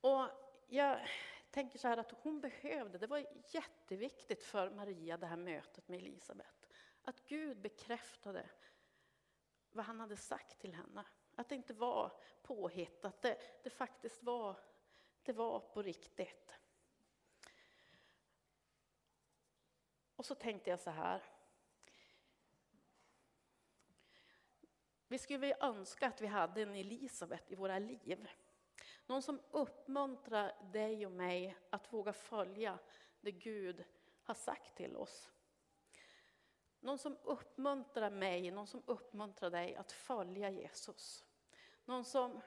Och 0.00 0.28
jag 0.66 1.08
tänker 1.50 1.78
så 1.78 1.88
här 1.88 1.96
att 1.96 2.12
hon 2.22 2.40
behövde, 2.40 2.98
det 2.98 3.06
var 3.06 3.26
jätteviktigt 3.50 4.44
för 4.44 4.70
Maria 4.70 5.16
det 5.16 5.26
här 5.26 5.36
mötet 5.36 5.88
med 5.88 5.98
Elisabet. 5.98 6.68
Att 7.08 7.26
Gud 7.26 7.60
bekräftade 7.60 8.50
vad 9.70 9.84
han 9.84 10.00
hade 10.00 10.16
sagt 10.16 10.58
till 10.58 10.74
henne. 10.74 11.04
Att 11.34 11.48
det 11.48 11.54
inte 11.54 11.74
var 11.74 12.12
påhittat, 12.42 13.22
det, 13.22 13.62
det 13.62 13.70
faktiskt 13.70 14.22
var, 14.22 14.56
det 15.22 15.32
var 15.32 15.60
på 15.60 15.82
riktigt. 15.82 16.54
Och 20.16 20.26
så 20.26 20.34
tänkte 20.34 20.70
jag 20.70 20.80
så 20.80 20.90
här. 20.90 21.22
Vi 25.06 25.18
skulle 25.18 25.56
önska 25.60 26.08
att 26.08 26.20
vi 26.20 26.26
hade 26.26 26.62
en 26.62 26.74
Elisabet 26.74 27.52
i 27.52 27.54
våra 27.54 27.78
liv. 27.78 28.28
Någon 29.06 29.22
som 29.22 29.40
uppmuntrar 29.50 30.70
dig 30.72 31.06
och 31.06 31.12
mig 31.12 31.56
att 31.70 31.92
våga 31.92 32.12
följa 32.12 32.78
det 33.20 33.32
Gud 33.32 33.84
har 34.22 34.34
sagt 34.34 34.76
till 34.76 34.96
oss. 34.96 35.30
Någon 36.88 36.98
som 36.98 37.16
uppmuntrar 37.22 38.10
mig, 38.10 38.50
någon 38.50 38.66
som 38.66 38.82
uppmuntrar 38.86 39.50
dig 39.50 39.76
att 39.76 39.92
följa 39.92 40.50
Jesus. 40.50 41.24
Någon 41.84 42.04
som 42.04 42.40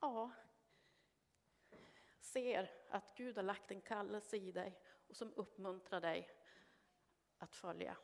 ja, 0.00 0.30
ser 2.20 2.70
att 2.88 3.14
Gud 3.14 3.36
har 3.36 3.42
lagt 3.42 3.70
en 3.70 3.80
kallelse 3.80 4.36
i 4.36 4.52
dig 4.52 4.80
och 5.08 5.16
som 5.16 5.32
uppmuntrar 5.34 6.00
dig 6.00 6.30
att 7.38 7.54
följa. 7.54 7.96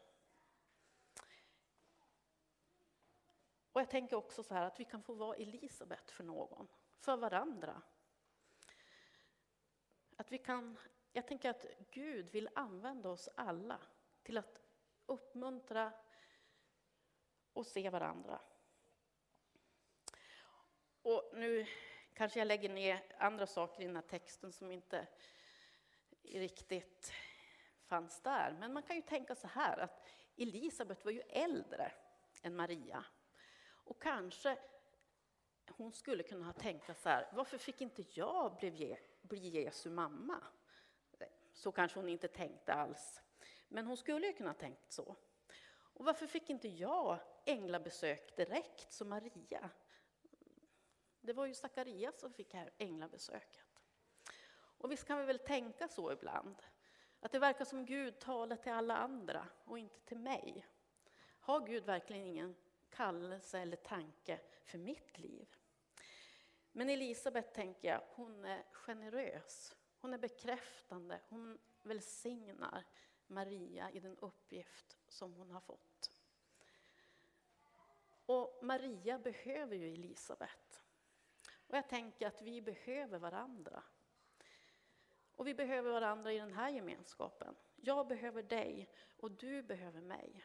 Och 3.73 3.81
jag 3.81 3.91
tänker 3.91 4.17
också 4.17 4.43
så 4.43 4.55
här 4.55 4.67
att 4.67 4.81
vi 4.81 4.85
kan 4.85 5.03
få 5.03 5.15
vara 5.15 5.37
Elisabet 5.37 6.11
för 6.11 6.25
någon, 6.25 6.69
för 6.99 7.17
varandra. 7.17 7.83
Att 10.17 10.33
vi 10.33 10.39
kan, 10.39 10.79
jag 11.13 11.27
tänker 11.27 11.51
att 11.51 11.65
Gud 11.91 12.31
vill 12.31 12.49
använda 12.55 13.09
oss 13.09 13.29
alla 13.35 13.81
till 14.23 14.39
att 14.39 14.60
uppmuntra 15.11 15.93
och 17.53 17.67
se 17.67 17.91
varandra. 17.91 18.41
Och 21.03 21.31
nu 21.35 21.67
kanske 22.15 22.39
jag 22.39 22.47
lägger 22.47 22.69
ner 22.69 23.03
andra 23.19 23.47
saker 23.47 23.83
i 23.83 23.87
den 23.87 23.97
här 23.97 24.03
texten 24.03 24.53
som 24.53 24.73
inte 24.73 25.07
riktigt 26.23 27.13
fanns 27.85 28.21
där. 28.21 28.57
Men 28.61 28.73
man 28.73 28.83
kan 28.83 28.97
ju 28.97 29.03
tänka 29.03 29.35
så 29.35 29.47
här 29.47 29.79
att 29.79 30.09
Elisabet 30.37 31.05
var 31.05 31.13
ju 31.13 31.21
äldre 31.21 31.93
än 32.43 32.57
Maria. 32.57 33.05
Och 33.63 34.03
kanske 34.03 34.59
hon 35.69 35.93
skulle 35.93 36.23
kunna 36.23 36.47
ha 36.47 36.53
tänkt 36.53 36.99
så 36.99 37.09
här, 37.09 37.29
varför 37.33 37.59
fick 37.59 37.81
inte 37.81 38.05
jag 38.11 38.57
bli, 38.57 38.99
bli 39.23 39.49
Jesu 39.49 39.91
mamma? 39.91 40.43
Så 41.53 41.73
kanske 41.73 41.99
hon 41.99 42.09
inte 42.09 42.29
tänkte 42.29 42.75
alls. 42.75 43.21
Men 43.73 43.87
hon 43.87 43.97
skulle 43.97 44.27
ju 44.27 44.33
kunna 44.33 44.49
ha 44.49 44.55
tänkt 44.55 44.93
så. 44.93 45.17
Och 45.71 46.05
varför 46.05 46.27
fick 46.27 46.51
inte 46.51 46.69
jag 46.69 47.19
änglabesök 47.45 48.37
direkt 48.37 48.93
som 48.93 49.09
Maria? 49.09 49.71
Det 51.21 51.33
var 51.33 51.47
ju 51.47 51.55
Sakarias 51.55 52.21
som 52.21 52.33
fick 52.33 52.55
här 52.55 52.71
änglabesöket. 52.79 53.67
Och 54.53 54.93
visst 54.93 55.07
kan 55.07 55.19
vi 55.19 55.25
väl 55.25 55.39
tänka 55.39 55.89
så 55.89 56.13
ibland, 56.13 56.57
att 57.21 57.33
det 57.33 57.39
verkar 57.39 57.65
som 57.65 57.87
Gud 57.87 58.19
talar 58.19 58.57
till 58.57 58.73
alla 58.73 58.97
andra 58.97 59.49
och 59.65 59.79
inte 59.79 60.01
till 60.01 60.19
mig. 60.19 60.67
Har 61.41 61.67
Gud 61.67 61.85
verkligen 61.85 62.27
ingen 62.27 62.57
kallelse 62.91 63.59
eller 63.59 63.77
tanke 63.77 64.41
för 64.65 64.79
mitt 64.79 65.19
liv? 65.19 65.57
Men 66.73 66.91
Elisabet 66.91 67.55
tänker 67.55 67.89
jag, 67.89 68.03
hon 68.09 68.45
är 68.45 68.65
generös, 68.73 69.77
hon 70.01 70.15
är 70.15 70.19
bekräftande, 70.19 71.21
hon 71.29 71.59
välsignar 71.83 72.85
Maria 73.31 73.91
i 73.91 74.01
den 74.01 74.17
uppgift 74.19 74.99
som 75.09 75.35
hon 75.35 75.51
har 75.51 75.61
fått. 75.61 76.11
Och 78.27 78.59
Maria 78.63 79.19
behöver 79.19 79.77
ju 79.77 79.93
Elisabet. 79.93 80.83
Och 81.67 81.77
jag 81.77 81.89
tänker 81.89 82.27
att 82.27 82.43
vi 82.43 82.63
behöver 82.63 83.19
varandra. 83.19 83.83
Och 85.37 85.47
vi 85.47 85.55
behöver 85.55 85.91
varandra 85.91 86.33
i 86.33 86.39
den 86.39 86.53
här 86.53 86.71
gemenskapen. 86.71 87.57
Jag 87.77 88.07
behöver 88.07 88.43
dig 88.43 88.89
och 89.17 89.31
du 89.31 89.63
behöver 89.63 90.01
mig. 90.01 90.45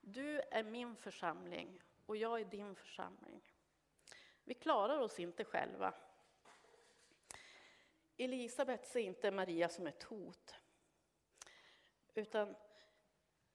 Du 0.00 0.40
är 0.40 0.62
min 0.62 0.96
församling 0.96 1.82
och 2.06 2.16
jag 2.16 2.40
är 2.40 2.44
din 2.44 2.74
församling. 2.74 3.42
Vi 4.44 4.54
klarar 4.54 4.98
oss 4.98 5.20
inte 5.20 5.44
själva. 5.44 5.94
Elisabet 8.16 8.86
ser 8.86 9.00
inte 9.00 9.30
Maria 9.30 9.68
som 9.68 9.86
ett 9.86 10.02
hot, 10.02 10.54
utan 12.14 12.56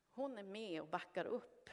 hon 0.09 0.37
är 0.37 0.43
med 0.43 0.81
och 0.81 0.87
backar 0.87 1.25
upp. 1.25 1.69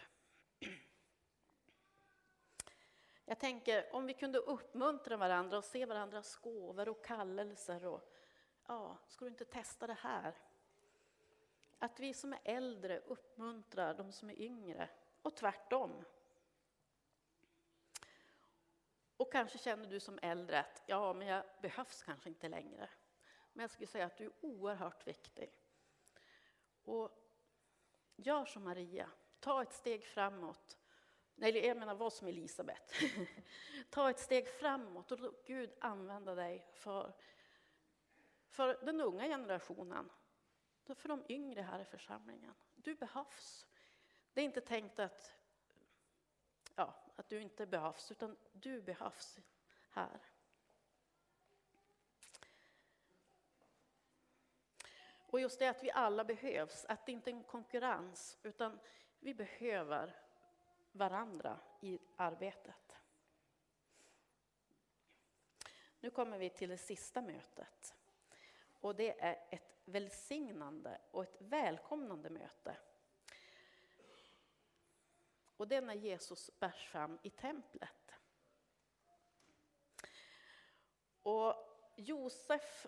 Jag 3.25 3.39
tänker 3.39 3.95
om 3.95 4.07
vi 4.07 4.15
kunde 4.15 4.39
uppmuntra 4.39 5.17
varandra 5.17 5.59
och 5.59 5.65
se 5.65 5.87
varandras 5.87 6.37
gåvor 6.37 6.89
och 6.89 7.05
kallelser 7.05 7.87
och 7.87 8.13
ja, 8.67 8.97
ska 9.09 9.25
du 9.25 9.31
inte 9.31 9.45
testa 9.45 9.87
det 9.87 9.99
här? 10.01 10.35
Att 11.79 12.01
vi 12.01 12.15
som 12.15 12.33
är 12.33 12.41
äldre 12.45 13.01
uppmuntrar 13.01 13.95
de 13.95 14.13
som 14.13 14.31
är 14.31 14.41
yngre 14.41 14.89
och 15.23 15.37
tvärtom. 15.37 16.05
Och 19.17 19.33
kanske 19.33 19.59
känner 19.59 19.87
du 19.87 20.01
som 20.01 20.19
äldre 20.23 20.61
att 20.61 20.83
ja, 20.87 21.13
men 21.13 21.27
jag 21.27 21.45
behövs 21.63 22.03
kanske 22.03 22.29
inte 22.29 22.49
längre. 22.49 22.89
Men 23.53 23.63
jag 23.63 23.71
skulle 23.71 23.87
säga 23.87 24.07
att 24.07 24.17
du 24.17 24.25
är 24.25 24.33
oerhört 24.41 25.07
viktig. 25.07 25.60
Och 26.91 27.11
gör 28.17 28.45
som 28.45 28.65
Maria, 28.65 29.11
ta 29.41 29.63
ett 29.63 29.73
steg 29.73 30.05
framåt. 30.05 30.79
Nej, 31.35 31.67
jag 31.67 31.77
menar, 31.77 31.95
var 31.95 32.11
som 32.11 32.29
Elisabet. 32.29 32.93
ta 33.91 34.11
ett 34.11 34.19
steg 34.19 34.49
framåt 34.49 35.13
och 35.13 35.21
låt 35.21 35.47
Gud 35.47 35.75
använda 35.81 36.35
dig 36.35 36.67
för, 36.73 37.15
för 38.49 38.85
den 38.85 39.01
unga 39.01 39.27
generationen. 39.27 40.11
För 40.95 41.09
de 41.09 41.25
yngre 41.29 41.63
här 41.63 41.81
i 41.81 41.85
församlingen. 41.85 42.55
Du 42.75 42.95
behövs. 42.95 43.67
Det 44.33 44.41
är 44.41 44.45
inte 44.45 44.61
tänkt 44.61 44.99
att, 44.99 45.35
ja, 46.75 46.95
att 47.17 47.29
du 47.29 47.41
inte 47.41 47.67
behövs, 47.67 48.11
utan 48.11 48.37
du 48.53 48.83
behövs 48.83 49.39
här. 49.91 50.30
Och 55.31 55.41
just 55.41 55.59
det 55.59 55.69
att 55.69 55.83
vi 55.83 55.91
alla 55.91 56.25
behövs, 56.25 56.85
att 56.89 57.07
det 57.07 57.13
inte 57.13 57.31
är 57.31 57.35
en 57.35 57.45
konkurrens, 57.45 58.39
utan 58.43 58.81
vi 59.21 59.35
behöver 59.35 60.17
varandra 60.93 61.61
i 61.81 61.99
arbetet. 62.17 62.97
Nu 66.01 66.11
kommer 66.11 66.39
vi 66.39 66.51
till 66.51 66.69
det 66.69 66.79
sista 66.79 67.23
mötet. 67.23 67.95
Och 68.81 68.97
det 68.97 69.21
är 69.21 69.47
ett 69.51 69.81
välsignande 69.85 71.01
och 71.11 71.23
ett 71.23 71.37
välkomnande 71.39 72.31
möte. 72.31 72.77
Och 75.57 75.69
det 75.69 75.77
är 75.77 75.83
när 75.83 75.95
Jesus 75.95 76.51
bärs 76.59 76.89
fram 76.89 77.19
i 77.23 77.31
templet. 77.31 78.15
Och 81.23 81.55
Josef 81.97 82.87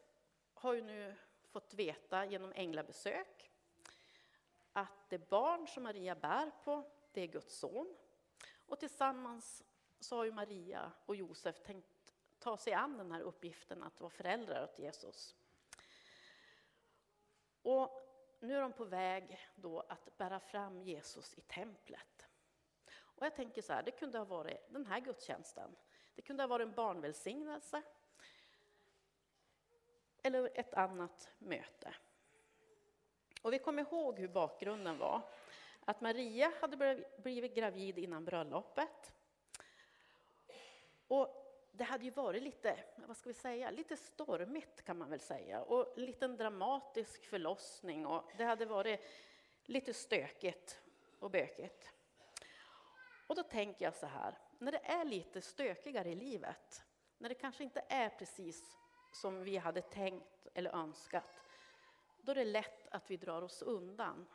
har 0.54 0.74
ju 0.74 0.82
nu 0.82 1.16
fått 1.52 1.74
veta 1.74 2.24
genom 2.24 2.52
änglabesök 2.56 3.50
att 4.72 5.08
det 5.08 5.28
barn 5.30 5.66
som 5.66 5.82
Maria 5.82 6.14
bär 6.14 6.50
på, 6.64 6.90
det 7.12 7.20
är 7.20 7.26
Guds 7.26 7.58
son. 7.58 7.96
Och 8.66 8.80
tillsammans 8.80 9.64
så 10.00 10.16
har 10.16 10.24
ju 10.24 10.32
Maria 10.32 10.92
och 11.06 11.16
Josef 11.16 11.60
tänkt 11.60 12.14
ta 12.38 12.56
sig 12.56 12.72
an 12.72 12.96
den 12.96 13.12
här 13.12 13.20
uppgiften 13.20 13.82
att 13.82 14.00
vara 14.00 14.10
föräldrar 14.10 14.64
åt 14.64 14.78
Jesus. 14.78 15.36
Och 17.62 18.02
nu 18.40 18.56
är 18.56 18.60
de 18.60 18.72
på 18.72 18.84
väg 18.84 19.38
då 19.54 19.80
att 19.80 20.18
bära 20.18 20.40
fram 20.40 20.82
Jesus 20.82 21.34
i 21.34 21.40
templet. 21.40 22.26
Och 23.00 23.26
jag 23.26 23.34
tänker 23.34 23.62
så 23.62 23.72
här, 23.72 23.82
det 23.82 23.90
kunde 23.90 24.18
ha 24.18 24.24
varit 24.24 24.72
den 24.72 24.86
här 24.86 25.00
gudstjänsten. 25.00 25.76
Det 26.14 26.22
kunde 26.22 26.42
ha 26.42 26.48
varit 26.48 26.68
en 26.68 26.74
barnvälsignelse. 26.74 27.82
Eller 30.22 30.50
ett 30.54 30.74
annat 30.74 31.30
möte. 31.38 31.94
Och 33.42 33.52
vi 33.52 33.58
kommer 33.58 33.82
ihåg 33.82 34.18
hur 34.18 34.28
bakgrunden 34.28 34.98
var. 34.98 35.22
Att 35.84 36.00
Maria 36.00 36.52
hade 36.60 37.04
blivit 37.16 37.54
gravid 37.54 37.98
innan 37.98 38.24
bröllopet. 38.24 39.12
Och 41.08 41.42
det 41.72 41.84
hade 41.84 42.04
ju 42.04 42.10
varit 42.10 42.42
lite, 42.42 42.78
vad 42.96 43.16
ska 43.16 43.28
vi 43.28 43.34
säga, 43.34 43.70
lite 43.70 43.96
stormigt 43.96 44.84
kan 44.84 44.98
man 44.98 45.10
väl 45.10 45.20
säga. 45.20 45.62
Och 45.62 45.98
en 45.98 46.04
liten 46.04 46.36
dramatisk 46.36 47.24
förlossning 47.26 48.06
och 48.06 48.30
det 48.36 48.44
hade 48.44 48.66
varit 48.66 49.00
lite 49.64 49.94
stökigt 49.94 50.82
och 51.18 51.30
bökigt. 51.30 51.92
Och 53.26 53.36
då 53.36 53.42
tänker 53.42 53.84
jag 53.84 53.94
så 53.94 54.06
här, 54.06 54.38
när 54.58 54.72
det 54.72 54.84
är 54.84 55.04
lite 55.04 55.40
stökigare 55.40 56.10
i 56.10 56.14
livet, 56.14 56.84
när 57.18 57.28
det 57.28 57.34
kanske 57.34 57.64
inte 57.64 57.84
är 57.88 58.08
precis 58.08 58.76
som 59.12 59.44
vi 59.44 59.56
hade 59.56 59.82
tänkt 59.82 60.46
eller 60.54 60.70
önskat, 60.70 61.40
då 62.20 62.32
är 62.32 62.36
det 62.36 62.44
lätt 62.44 62.88
att 62.88 63.10
vi 63.10 63.16
drar 63.16 63.42
oss 63.42 63.62
undan. 63.62 64.26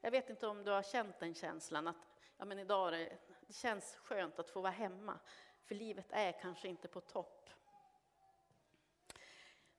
Jag 0.00 0.10
vet 0.10 0.30
inte 0.30 0.46
om 0.46 0.64
du 0.64 0.70
har 0.70 0.82
känt 0.82 1.18
den 1.18 1.34
känslan 1.34 1.88
att 1.88 2.06
ja, 2.36 2.44
men 2.44 2.58
idag 2.58 2.92
det, 2.92 3.18
det 3.46 3.52
känns 3.52 3.96
skönt 3.96 4.38
att 4.38 4.50
få 4.50 4.60
vara 4.60 4.72
hemma, 4.72 5.18
för 5.64 5.74
livet 5.74 6.06
är 6.10 6.32
kanske 6.32 6.68
inte 6.68 6.88
på 6.88 7.00
topp. 7.00 7.50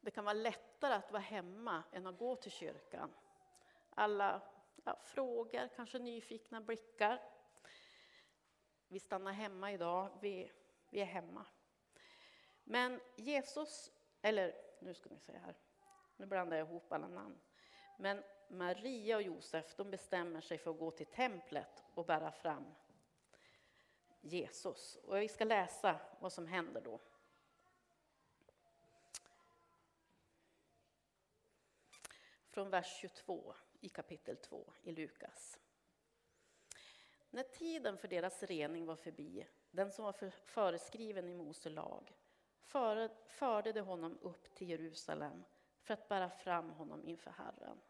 Det 0.02 0.12
kan 0.12 0.26
vara 0.26 0.34
lättare 0.34 0.94
att 0.94 1.12
vara 1.12 1.22
hemma 1.22 1.84
än 1.92 2.08
att 2.08 2.18
gå 2.18 2.36
till 2.36 2.52
kyrkan. 2.52 3.14
Alla 3.90 4.42
ja, 4.84 5.00
frågor, 5.04 5.70
kanske 5.76 6.00
nyfikna 6.00 6.62
blickar. 6.62 7.22
Vi 8.88 9.00
stannar 9.00 9.32
hemma 9.32 9.72
idag, 9.72 10.18
vi, 10.22 10.52
vi 10.90 11.00
är 11.00 11.06
hemma. 11.06 11.46
Men 12.70 13.00
Jesus, 13.16 13.92
eller 14.22 14.56
nu 14.80 14.94
ska 14.94 15.10
ni 15.10 15.20
se 15.20 15.38
här, 15.38 15.56
nu 16.18 16.26
blandar 16.26 16.58
jag 16.58 16.68
ihop 16.68 16.92
alla 16.92 17.08
namn. 17.08 17.40
Men 17.98 18.24
Maria 18.48 19.16
och 19.16 19.22
Josef 19.22 19.76
de 19.76 19.92
bestämmer 19.92 20.42
sig 20.42 20.58
för 20.58 20.72
att 20.72 20.80
gå 20.80 20.92
till 20.92 21.06
templet 21.06 21.84
och 21.94 22.06
bära 22.06 22.32
fram 22.32 22.76
Jesus. 24.22 24.96
Och 24.96 25.22
vi 25.22 25.28
ska 25.28 25.46
läsa 25.46 26.00
vad 26.20 26.34
som 26.34 26.48
händer 26.48 26.82
då. 26.82 27.02
Från 32.50 32.70
vers 32.70 33.00
22 33.02 33.56
i 33.80 33.90
kapitel 33.90 34.38
2 34.38 34.74
i 34.84 34.92
Lukas. 34.92 35.60
När 37.30 37.44
tiden 37.44 37.98
för 37.98 38.08
deras 38.08 38.44
rening 38.44 38.86
var 38.86 38.96
förbi, 38.96 39.48
den 39.72 39.92
som 39.92 40.06
var 40.06 40.32
föreskriven 40.46 41.30
i 41.30 41.34
Mose 41.34 41.70
lag, 41.70 42.18
förde 43.28 43.72
de 43.74 43.82
honom 43.82 44.18
upp 44.22 44.56
till 44.56 44.70
Jerusalem 44.70 45.44
för 45.82 45.94
att 45.94 46.10
bära 46.10 46.30
fram 46.30 46.70
honom 46.70 47.06
inför 47.06 47.32
Herren, 47.32 47.82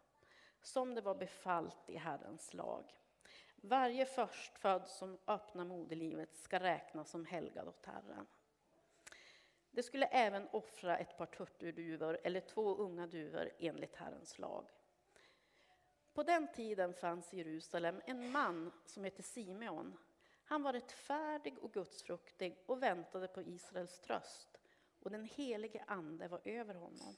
som 0.62 0.96
det 0.96 1.02
var 1.02 1.16
befallt 1.16 1.90
i 1.90 1.98
Herrens 1.98 2.54
lag. 2.54 2.94
Varje 3.56 4.06
förstfödd 4.06 4.88
som 4.88 5.18
öppnar 5.28 5.66
moderlivet 5.66 6.38
ska 6.38 6.60
räknas 6.60 7.10
som 7.10 7.26
helgad 7.26 7.68
åt 7.68 7.86
Herren. 7.86 8.28
De 9.72 9.84
skulle 9.84 10.06
även 10.06 10.48
offra 10.52 10.98
ett 10.98 11.18
par 11.18 11.26
turturduvor 11.26 12.20
eller 12.24 12.42
två 12.42 12.76
unga 12.76 13.08
duvor 13.08 13.52
enligt 13.60 13.96
Herrens 13.96 14.40
lag. 14.40 14.70
På 16.14 16.24
den 16.24 16.48
tiden 16.52 16.94
fanns 16.94 17.34
i 17.34 17.38
Jerusalem 17.38 18.02
en 18.06 18.32
man 18.32 18.72
som 18.86 19.04
hette 19.04 19.24
Simeon. 19.24 19.98
Han 20.44 20.64
var 20.64 20.74
rättfärdig 20.74 21.58
och 21.60 21.74
gudsfruktig 21.74 22.64
och 22.66 22.84
väntade 22.84 23.28
på 23.28 23.42
Israels 23.42 24.00
tröst 24.00 24.57
och 25.08 25.12
den 25.12 25.26
helige 25.26 25.84
Ande 25.88 26.28
var 26.28 26.42
över 26.44 26.74
honom. 26.74 27.16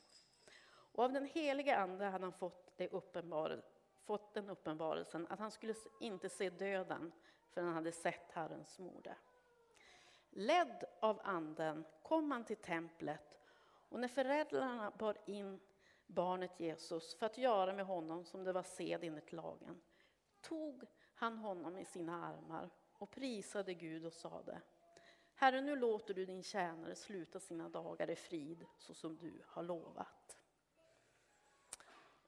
Och 0.92 1.04
av 1.04 1.14
den 1.14 1.26
helige 1.26 1.78
Ande 1.78 2.06
hade 2.06 2.26
han 2.26 2.34
fått, 2.34 2.78
det 2.78 2.88
uppenbar, 2.88 3.62
fått 4.06 4.34
den 4.34 4.50
uppenbarelsen 4.50 5.28
att 5.30 5.40
han 5.40 5.52
skulle 5.52 5.76
inte 6.00 6.30
se 6.30 6.50
döden 6.50 7.12
förrän 7.50 7.68
han 7.68 7.76
hade 7.76 7.92
sett 7.92 8.32
Herrens 8.32 8.80
morde. 8.80 9.16
Ledd 10.30 10.84
av 11.00 11.22
Anden 11.24 11.86
kom 12.04 12.32
han 12.32 12.46
till 12.46 12.58
templet 12.58 13.40
och 13.90 14.00
när 14.00 14.08
föräldrarna 14.08 14.92
bar 14.92 15.18
in 15.26 15.60
barnet 16.08 16.60
Jesus 16.60 17.16
för 17.16 17.26
att 17.26 17.38
göra 17.38 17.74
med 17.74 17.86
honom 17.86 18.26
som 18.26 18.44
det 18.44 18.54
var 18.54 18.64
sed 18.64 19.04
enligt 19.04 19.32
lagen 19.32 19.82
tog 20.42 20.84
han 21.14 21.38
honom 21.38 21.78
i 21.78 21.86
sina 21.86 22.26
armar 22.26 22.70
och 22.94 23.12
prisade 23.12 23.74
Gud 23.74 24.06
och 24.06 24.14
sade 24.14 24.62
Herre, 25.42 25.62
nu 25.62 25.76
låter 25.76 26.14
du 26.14 26.26
din 26.26 26.44
tjänare 26.44 26.96
sluta 26.96 27.40
sina 27.40 27.70
dagar 27.70 28.10
i 28.10 28.16
frid 28.16 28.66
så 28.78 28.94
som 28.94 29.18
du 29.18 29.44
har 29.46 29.64
lovat. 29.64 30.38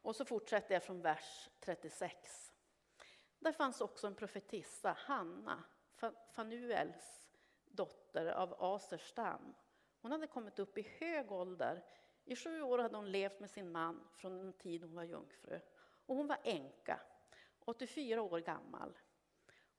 Och 0.02 0.16
så 0.16 0.26
fortsätter 0.26 0.74
jag 0.74 0.84
från 0.84 1.02
vers 1.02 1.50
36. 1.60 2.52
Där 3.40 3.52
fanns 3.52 3.82
också 3.82 4.08
en 4.08 4.16
profetissa, 4.16 4.96
Hanna, 5.00 5.64
Fanuels 6.32 7.30
dotter 7.66 8.26
av 8.26 8.56
Asers 8.60 9.10
stam. 9.10 9.56
Hon 10.02 10.12
hade 10.12 10.28
kommit 10.28 10.60
upp 10.60 10.78
i 10.78 10.82
hög 11.00 11.32
ålder. 11.32 11.86
I 12.26 12.36
sju 12.36 12.62
år 12.62 12.80
hade 12.80 12.98
hon 12.98 13.12
levt 13.12 13.40
med 13.40 13.50
sin 13.50 13.72
man 13.72 14.08
från 14.14 14.38
den 14.38 14.54
tid 14.54 14.84
hon 14.84 14.96
var 14.96 15.04
jungfru. 15.04 15.60
Och 16.06 16.16
hon 16.16 16.28
var 16.28 16.40
änka, 16.44 17.00
84 17.66 18.22
år 18.22 18.40
gammal. 18.40 18.98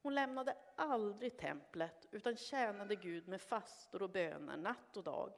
Hon 0.03 0.15
lämnade 0.15 0.57
aldrig 0.77 1.39
templet 1.39 2.07
utan 2.11 2.37
tjänade 2.37 2.97
Gud 2.97 3.29
med 3.29 3.41
fastor 3.41 4.03
och 4.03 4.11
böner 4.11 4.57
natt 4.57 4.97
och 4.97 5.05
dag. 5.05 5.33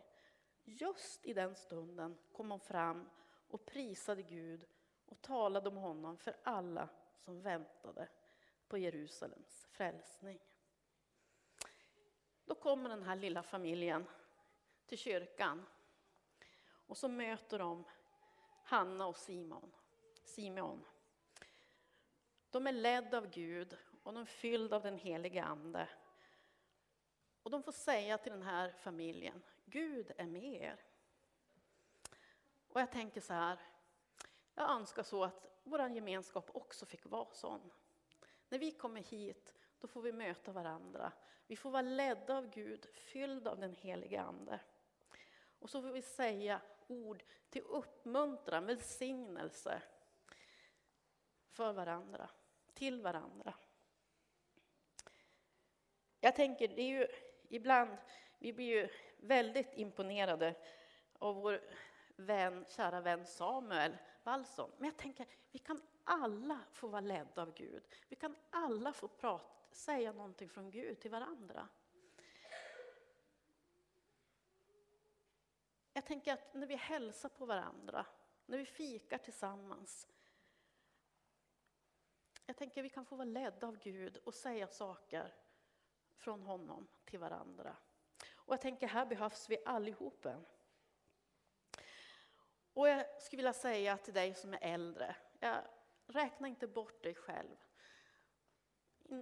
Just 0.64 1.26
i 1.26 1.32
den 1.32 1.54
stunden 1.54 2.18
kom 2.32 2.50
hon 2.50 2.60
fram 2.60 3.10
och 3.48 3.66
prisade 3.66 4.22
Gud 4.22 4.66
och 5.06 5.22
talade 5.22 5.68
om 5.68 5.76
honom 5.76 6.18
för 6.18 6.36
alla 6.42 6.88
som 7.16 7.40
väntade 7.42 8.08
på 8.68 8.78
Jerusalems 8.78 9.66
frälsning. 9.70 10.40
Då 12.44 12.54
kommer 12.54 12.88
den 12.88 13.02
här 13.02 13.16
lilla 13.16 13.42
familjen 13.42 14.06
till 14.86 14.98
kyrkan 14.98 15.66
och 16.86 16.96
så 16.96 17.08
möter 17.08 17.58
de 17.58 17.84
Hanna 18.62 19.06
och 19.06 19.16
Simon. 19.16 19.72
Simon. 20.24 20.84
De 22.50 22.66
är 22.66 22.72
ledda 22.72 23.18
av 23.18 23.30
Gud 23.30 23.78
och 24.04 24.12
de 24.12 24.20
är 24.20 24.24
fyllda 24.24 24.76
av 24.76 24.82
den 24.82 24.98
helige 24.98 25.44
Ande. 25.44 25.88
Och 27.42 27.50
de 27.50 27.62
får 27.62 27.72
säga 27.72 28.18
till 28.18 28.32
den 28.32 28.42
här 28.42 28.72
familjen, 28.72 29.42
Gud 29.64 30.12
är 30.16 30.26
med 30.26 30.62
er. 30.62 30.80
Och 32.68 32.80
jag 32.80 32.92
tänker 32.92 33.20
så 33.20 33.32
här, 33.32 33.58
jag 34.54 34.70
önskar 34.70 35.02
så 35.02 35.24
att 35.24 35.46
vår 35.62 35.88
gemenskap 35.88 36.50
också 36.56 36.86
fick 36.86 37.06
vara 37.06 37.32
sån. 37.32 37.70
När 38.48 38.58
vi 38.58 38.70
kommer 38.70 39.02
hit, 39.02 39.54
då 39.80 39.88
får 39.88 40.02
vi 40.02 40.12
möta 40.12 40.52
varandra. 40.52 41.12
Vi 41.46 41.56
får 41.56 41.70
vara 41.70 41.82
ledda 41.82 42.36
av 42.36 42.50
Gud, 42.50 42.86
fyllda 42.94 43.50
av 43.50 43.60
den 43.60 43.72
helige 43.72 44.22
Ande. 44.22 44.60
Och 45.58 45.70
så 45.70 45.82
får 45.82 45.92
vi 45.92 46.02
säga 46.02 46.60
ord 46.86 47.24
till 47.50 47.62
uppmuntran, 47.62 48.66
välsignelse 48.66 49.82
för 51.50 51.72
varandra, 51.72 52.30
till 52.74 53.02
varandra. 53.02 53.54
Jag 56.24 56.36
tänker, 56.36 56.68
det 56.68 56.82
är 56.82 57.00
ju 57.00 57.06
ibland, 57.48 57.96
vi 58.38 58.52
blir 58.52 58.66
ju 58.66 58.88
väldigt 59.16 59.74
imponerade 59.74 60.54
av 61.18 61.34
vår 61.34 61.60
vän, 62.16 62.64
kära 62.68 63.00
vän 63.00 63.26
Samuel 63.26 63.96
Wallson. 64.22 64.70
Men 64.78 64.88
jag 64.88 64.96
tänker, 64.96 65.26
vi 65.50 65.58
kan 65.58 65.82
alla 66.04 66.60
få 66.72 66.88
vara 66.88 67.00
ledda 67.00 67.42
av 67.42 67.54
Gud. 67.54 67.82
Vi 68.08 68.16
kan 68.16 68.36
alla 68.50 68.92
få 68.92 69.08
prata, 69.08 69.54
säga 69.70 70.12
någonting 70.12 70.48
från 70.48 70.70
Gud 70.70 71.00
till 71.00 71.10
varandra. 71.10 71.68
Jag 75.92 76.06
tänker 76.06 76.32
att 76.32 76.54
när 76.54 76.66
vi 76.66 76.76
hälsar 76.76 77.28
på 77.28 77.46
varandra, 77.46 78.06
när 78.46 78.58
vi 78.58 78.66
fikar 78.66 79.18
tillsammans. 79.18 80.08
Jag 82.46 82.56
tänker 82.56 82.80
att 82.80 82.84
vi 82.84 82.90
kan 82.90 83.06
få 83.06 83.16
vara 83.16 83.24
ledda 83.24 83.66
av 83.66 83.78
Gud 83.78 84.16
och 84.16 84.34
säga 84.34 84.66
saker 84.66 85.34
från 86.16 86.42
honom 86.42 86.86
till 87.04 87.18
varandra. 87.18 87.76
Och 88.34 88.52
jag 88.52 88.60
tänker 88.60 88.86
här 88.86 89.06
behövs 89.06 89.50
vi 89.50 89.58
allihopa. 89.64 90.42
Och 92.74 92.88
jag 92.88 93.22
skulle 93.22 93.38
vilja 93.38 93.52
säga 93.52 93.96
till 93.96 94.14
dig 94.14 94.34
som 94.34 94.54
är 94.54 94.58
äldre, 94.62 95.16
jag, 95.40 95.62
räkna 96.06 96.48
inte 96.48 96.66
bort 96.66 97.02
dig 97.02 97.14
själv. 97.14 97.56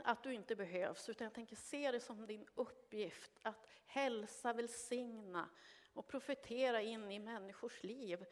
Att 0.05 0.23
du 0.23 0.35
inte 0.35 0.57
behövs, 0.57 1.09
utan 1.09 1.25
jag 1.25 1.35
tänker 1.35 1.57
se 1.57 1.91
det 1.91 2.01
som 2.01 2.27
din 2.27 2.47
uppgift 2.55 3.33
att 3.43 3.67
hälsa, 3.87 4.53
välsigna 4.53 5.49
och 5.93 6.07
profetera 6.07 6.83
in 6.83 7.11
i 7.11 7.19
människors 7.19 7.83
liv. 7.83 8.27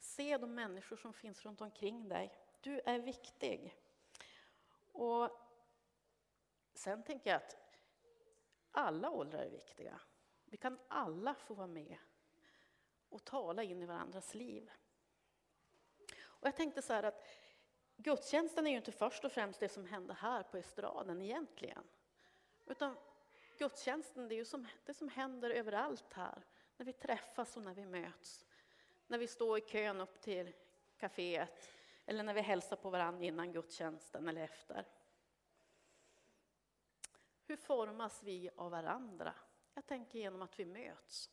Se 0.00 0.38
de 0.38 0.54
människor 0.54 0.96
som 0.96 1.12
finns 1.12 1.44
runt 1.44 1.60
omkring 1.60 2.08
dig. 2.08 2.32
Du 2.60 2.80
är 2.80 2.98
viktig. 2.98 3.76
Och 4.92 5.30
sen 6.74 7.02
tänker 7.02 7.30
jag 7.30 7.36
att 7.36 7.65
alla 8.76 9.10
åldrar 9.10 9.38
är 9.38 9.50
viktiga. 9.50 10.00
Vi 10.44 10.56
kan 10.56 10.78
alla 10.88 11.34
få 11.34 11.54
vara 11.54 11.66
med 11.66 11.96
och 13.08 13.24
tala 13.24 13.62
in 13.62 13.82
i 13.82 13.86
varandras 13.86 14.34
liv. 14.34 14.70
Och 16.18 16.46
jag 16.46 16.56
tänkte 16.56 16.82
så 16.82 16.92
här 16.92 17.02
att 17.02 17.24
gudstjänsten 17.96 18.66
är 18.66 18.70
ju 18.70 18.76
inte 18.76 18.92
först 18.92 19.24
och 19.24 19.32
främst 19.32 19.60
det 19.60 19.68
som 19.68 19.86
händer 19.86 20.14
här 20.14 20.42
på 20.42 20.56
estraden 20.56 21.22
egentligen. 21.22 21.84
Utan 22.66 22.96
gudstjänsten 23.58 24.28
det 24.28 24.34
är 24.34 24.36
ju 24.36 24.44
som, 24.44 24.66
det 24.84 24.94
som 24.94 25.08
händer 25.08 25.50
överallt 25.50 26.12
här. 26.12 26.42
När 26.76 26.86
vi 26.86 26.92
träffas 26.92 27.56
och 27.56 27.62
när 27.62 27.74
vi 27.74 27.86
möts. 27.86 28.46
När 29.06 29.18
vi 29.18 29.26
står 29.26 29.58
i 29.58 29.60
kön 29.60 30.00
upp 30.00 30.20
till 30.20 30.52
kaféet. 30.98 31.70
Eller 32.06 32.22
när 32.22 32.34
vi 32.34 32.40
hälsar 32.40 32.76
på 32.76 32.90
varandra 32.90 33.24
innan 33.24 33.52
gudstjänsten 33.52 34.28
eller 34.28 34.40
efter. 34.40 34.84
Hur 37.46 37.56
formas 37.56 38.22
vi 38.22 38.50
av 38.56 38.70
varandra? 38.70 39.34
Jag 39.74 39.86
tänker 39.86 40.18
genom 40.18 40.42
att 40.42 40.58
vi 40.58 40.64
möts. 40.64 41.30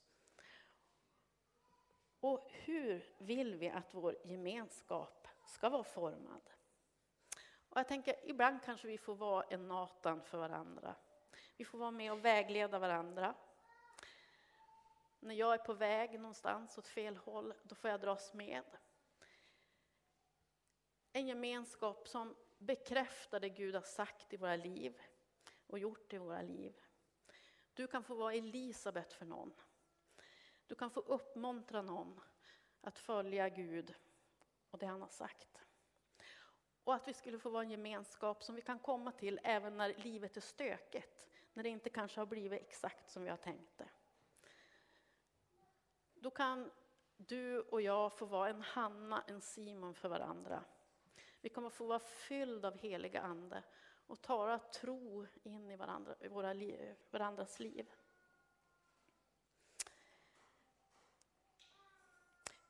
Och 2.20 2.48
hur 2.52 3.14
vill 3.18 3.56
vi 3.56 3.70
att 3.70 3.94
vår 3.94 4.18
gemenskap 4.24 5.28
ska 5.46 5.70
vara 5.70 5.84
formad? 5.84 6.50
Och 7.70 7.78
jag 7.80 7.88
tänker, 7.88 8.16
ibland 8.24 8.64
kanske 8.64 8.88
vi 8.88 8.98
får 8.98 9.16
vara 9.16 9.44
en 9.44 9.68
Natan 9.68 10.22
för 10.22 10.38
varandra. 10.38 10.96
Vi 11.58 11.66
får 11.66 11.78
vara 11.78 11.92
med 11.92 12.12
och 12.12 12.26
vägleda 12.26 12.80
varandra. 12.80 13.36
När 15.20 15.36
jag 15.36 15.54
är 15.54 15.58
på 15.58 15.74
väg 15.74 16.20
någonstans 16.20 16.78
åt 16.78 16.88
fel 16.88 17.18
håll, 17.18 17.54
då 17.64 17.76
får 17.76 17.90
jag 17.90 18.02
dras 18.02 18.34
med. 18.34 18.78
En 21.12 21.28
gemenskap 21.28 22.08
som 22.08 22.36
bekräftar 22.58 23.40
det 23.40 23.50
Gud 23.50 23.76
har 23.76 23.82
sagt 23.82 24.34
i 24.34 24.38
våra 24.38 24.56
liv 24.56 25.02
och 25.74 25.80
gjort 25.80 26.14
i 26.14 26.18
våra 26.18 26.42
liv. 26.42 26.74
Du 27.74 27.88
kan 27.88 28.04
få 28.04 28.16
vara 28.16 28.34
Elisabet 28.34 29.14
för 29.14 29.26
någon. 29.26 29.54
Du 30.68 30.76
kan 30.76 30.90
få 30.90 31.00
uppmuntra 31.00 31.82
någon 31.82 32.20
att 32.82 33.00
följa 33.00 33.50
Gud 33.50 33.96
och 34.72 34.80
det 34.80 34.86
han 34.86 35.02
har 35.02 35.08
sagt. 35.08 35.62
Och 36.84 36.94
att 36.94 37.08
vi 37.08 37.14
skulle 37.14 37.40
få 37.40 37.50
vara 37.50 37.64
en 37.64 37.70
gemenskap 37.70 38.44
som 38.44 38.56
vi 38.56 38.62
kan 38.62 38.80
komma 38.80 39.12
till 39.12 39.40
även 39.44 39.78
när 39.78 39.94
livet 39.94 40.38
är 40.38 40.42
stökigt, 40.42 41.28
när 41.54 41.64
det 41.64 41.70
inte 41.70 41.90
kanske 41.90 42.22
har 42.22 42.26
blivit 42.26 42.62
exakt 42.62 43.10
som 43.10 43.24
vi 43.24 43.30
har 43.30 43.38
tänkt 43.38 43.78
det. 43.78 43.90
Då 46.14 46.32
kan 46.32 46.72
du 47.18 47.60
och 47.60 47.82
jag 47.82 48.14
få 48.14 48.26
vara 48.26 48.50
en 48.50 48.62
Hanna, 48.62 49.24
en 49.28 49.42
Simon 49.42 49.94
för 49.94 50.10
varandra. 50.10 50.64
Vi 51.42 51.50
kommer 51.50 51.70
få 51.70 51.86
vara 51.86 52.00
fylld 52.00 52.66
av 52.66 52.78
heliga 52.78 53.22
Ande 53.22 53.64
och 54.14 54.22
tala 54.22 54.60
tro 54.60 55.28
in 55.44 55.72
i, 55.72 55.76
varandra, 55.76 56.16
i 56.20 56.28
våra 56.28 56.54
liv, 56.54 56.96
varandras 57.12 57.60
liv. 57.60 57.92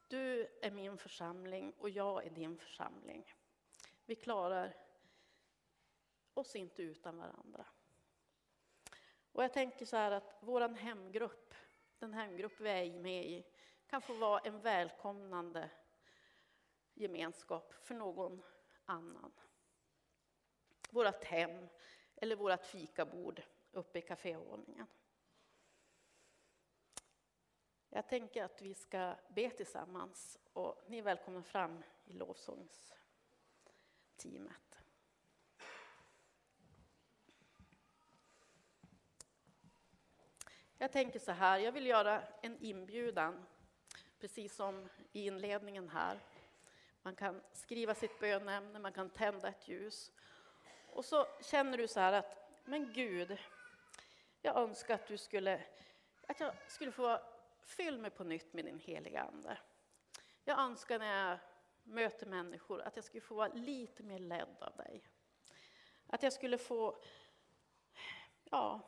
Du 0.07 0.47
är 0.61 0.71
min 0.71 0.97
församling 0.97 1.73
och 1.77 1.89
jag 1.89 2.25
är 2.25 2.29
din 2.29 2.57
församling. 2.57 3.33
Vi 4.05 4.15
klarar 4.15 4.75
oss 6.33 6.55
inte 6.55 6.81
utan 6.81 7.17
varandra. 7.17 7.65
Och 9.31 9.43
jag 9.43 9.53
tänker 9.53 9.85
så 9.85 9.97
här 9.97 10.11
att 10.11 10.37
vår 10.39 10.69
hemgrupp, 10.69 11.53
den 11.99 12.13
hemgrupp 12.13 12.59
vi 12.59 12.69
är 12.69 12.99
med 12.99 13.25
i, 13.25 13.45
kan 13.87 14.01
få 14.01 14.13
vara 14.13 14.39
en 14.39 14.61
välkomnande 14.61 15.69
gemenskap 16.93 17.73
för 17.73 17.95
någon 17.95 18.43
annan. 18.85 19.31
Vårat 20.93 21.23
hem 21.23 21.67
eller 22.15 22.35
vårt 22.35 22.65
fikabord 22.65 23.41
uppe 23.71 23.99
i 23.99 24.01
kafévåningen. 24.01 24.87
Jag 27.89 28.07
tänker 28.07 28.43
att 28.43 28.61
vi 28.61 28.73
ska 28.73 29.15
be 29.29 29.49
tillsammans 29.49 30.37
och 30.53 30.83
ni 30.87 30.97
är 30.97 31.03
välkomna 31.03 31.43
fram 31.43 31.83
i 32.05 32.13
lovsångsteamet. 32.13 34.83
Jag 40.77 40.91
tänker 40.91 41.19
så 41.19 41.31
här, 41.31 41.59
jag 41.59 41.71
vill 41.71 41.85
göra 41.85 42.23
en 42.41 42.57
inbjudan, 42.57 43.45
precis 44.19 44.55
som 44.55 44.89
i 45.11 45.25
inledningen 45.25 45.89
här. 45.89 46.19
Man 47.01 47.15
kan 47.15 47.41
skriva 47.51 47.95
sitt 47.95 48.19
bönämne, 48.19 48.79
man 48.79 48.93
kan 48.93 49.09
tända 49.09 49.47
ett 49.47 49.67
ljus. 49.67 50.11
Och 50.93 51.05
så 51.05 51.27
känner 51.41 51.77
du 51.77 51.87
så 51.87 51.99
här 51.99 52.13
att, 52.13 52.59
men 52.63 52.93
Gud, 52.93 53.37
jag 54.41 54.57
önskar 54.57 54.95
att 54.95 55.07
du 55.07 55.17
skulle, 55.17 55.63
att 56.27 56.39
jag 56.39 56.53
skulle 56.67 56.91
få 56.91 57.19
fyll 57.61 57.97
mig 57.97 58.11
på 58.11 58.23
nytt 58.23 58.53
med 58.53 58.65
din 58.65 58.79
heliga 58.79 59.21
Ande. 59.23 59.57
Jag 60.43 60.59
önskar 60.59 60.99
när 60.99 61.29
jag 61.29 61.39
möter 61.83 62.25
människor 62.25 62.81
att 62.81 62.95
jag 62.95 63.05
skulle 63.05 63.21
få 63.21 63.35
vara 63.35 63.53
lite 63.53 64.03
mer 64.03 64.19
ledd 64.19 64.57
av 64.59 64.75
dig. 64.75 65.03
Att 66.07 66.23
jag 66.23 66.33
skulle 66.33 66.57
få 66.57 67.03
ja, 68.43 68.81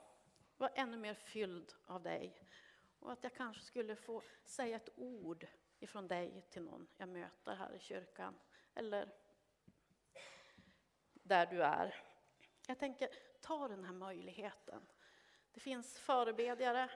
vara 0.58 0.72
ännu 0.76 0.98
mer 0.98 1.14
fylld 1.14 1.74
av 1.86 2.02
dig. 2.02 2.42
Och 3.00 3.12
att 3.12 3.24
jag 3.24 3.34
kanske 3.34 3.64
skulle 3.64 3.96
få 3.96 4.22
säga 4.44 4.76
ett 4.76 4.90
ord 4.96 5.48
ifrån 5.80 6.08
dig 6.08 6.46
till 6.50 6.62
någon 6.62 6.88
jag 6.98 7.10
möter 7.10 7.56
här 7.56 7.76
i 7.76 7.80
kyrkan. 7.80 8.36
Eller 8.76 9.10
där 11.26 11.46
du 11.46 11.64
är. 11.64 11.96
Jag 12.68 12.80
tänker, 12.80 13.10
ta 13.42 13.68
den 13.68 13.84
här 13.84 13.94
möjligheten. 13.94 14.88
Det 15.54 15.60
finns 15.60 16.00
förebedjare 16.00 16.90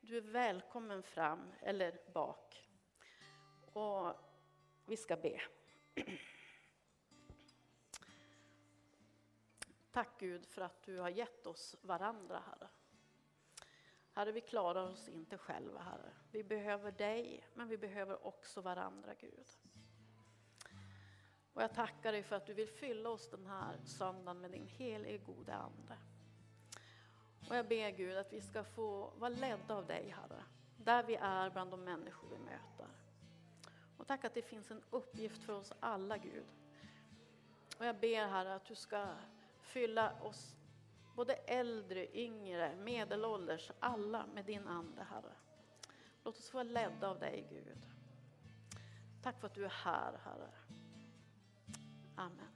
du 0.00 0.16
är 0.16 0.20
välkommen 0.20 1.02
fram 1.02 1.52
eller 1.60 2.00
bak. 2.12 2.68
Och 3.72 4.14
vi 4.86 4.96
ska 4.96 5.16
be. 5.16 5.40
Tack 9.90 10.20
Gud 10.20 10.46
för 10.46 10.62
att 10.62 10.82
du 10.82 10.98
har 10.98 11.08
gett 11.08 11.46
oss 11.46 11.76
varandra, 11.82 12.42
Herre. 12.46 12.68
Herre, 14.12 14.32
vi 14.32 14.40
klarar 14.40 14.90
oss 14.90 15.08
inte 15.08 15.38
själva, 15.38 15.80
Herre. 15.80 16.12
Vi 16.30 16.44
behöver 16.44 16.92
dig, 16.92 17.46
men 17.54 17.68
vi 17.68 17.78
behöver 17.78 18.26
också 18.26 18.60
varandra, 18.60 19.14
Gud. 19.14 19.48
Och 21.54 21.62
jag 21.62 21.74
tackar 21.74 22.12
dig 22.12 22.22
för 22.22 22.36
att 22.36 22.46
du 22.46 22.54
vill 22.54 22.68
fylla 22.68 23.10
oss 23.10 23.30
den 23.30 23.46
här 23.46 23.76
söndagen 23.84 24.40
med 24.40 24.50
din 24.50 24.66
helige 24.66 25.18
gode 25.18 25.54
Ande. 25.54 25.96
Och 27.48 27.56
jag 27.56 27.68
ber 27.68 27.90
Gud 27.90 28.16
att 28.16 28.32
vi 28.32 28.40
ska 28.40 28.64
få 28.64 29.12
vara 29.18 29.30
ledda 29.30 29.74
av 29.74 29.86
dig, 29.86 30.14
Herre, 30.16 30.44
där 30.76 31.02
vi 31.02 31.14
är 31.14 31.50
bland 31.50 31.70
de 31.70 31.84
människor 31.84 32.28
vi 32.28 32.38
möter. 32.38 32.86
Och 33.96 34.06
tack 34.06 34.24
att 34.24 34.34
det 34.34 34.42
finns 34.42 34.70
en 34.70 34.82
uppgift 34.90 35.44
för 35.44 35.52
oss 35.52 35.72
alla, 35.80 36.18
Gud. 36.18 36.46
Och 37.78 37.86
jag 37.86 37.96
ber, 37.96 38.26
Herre, 38.26 38.54
att 38.54 38.64
du 38.64 38.74
ska 38.74 39.08
fylla 39.60 40.12
oss, 40.22 40.56
både 41.16 41.34
äldre, 41.34 42.18
yngre, 42.18 42.76
medelålders, 42.76 43.70
alla 43.80 44.26
med 44.34 44.44
din 44.44 44.68
Ande, 44.68 45.02
Herre. 45.02 45.32
Låt 46.24 46.38
oss 46.38 46.54
vara 46.54 46.64
ledda 46.64 47.08
av 47.08 47.18
dig, 47.18 47.46
Gud. 47.50 47.86
Tack 49.22 49.40
för 49.40 49.46
att 49.46 49.54
du 49.54 49.64
är 49.64 49.68
här, 49.84 50.20
Herre. 50.24 50.50
Amen. 52.20 52.49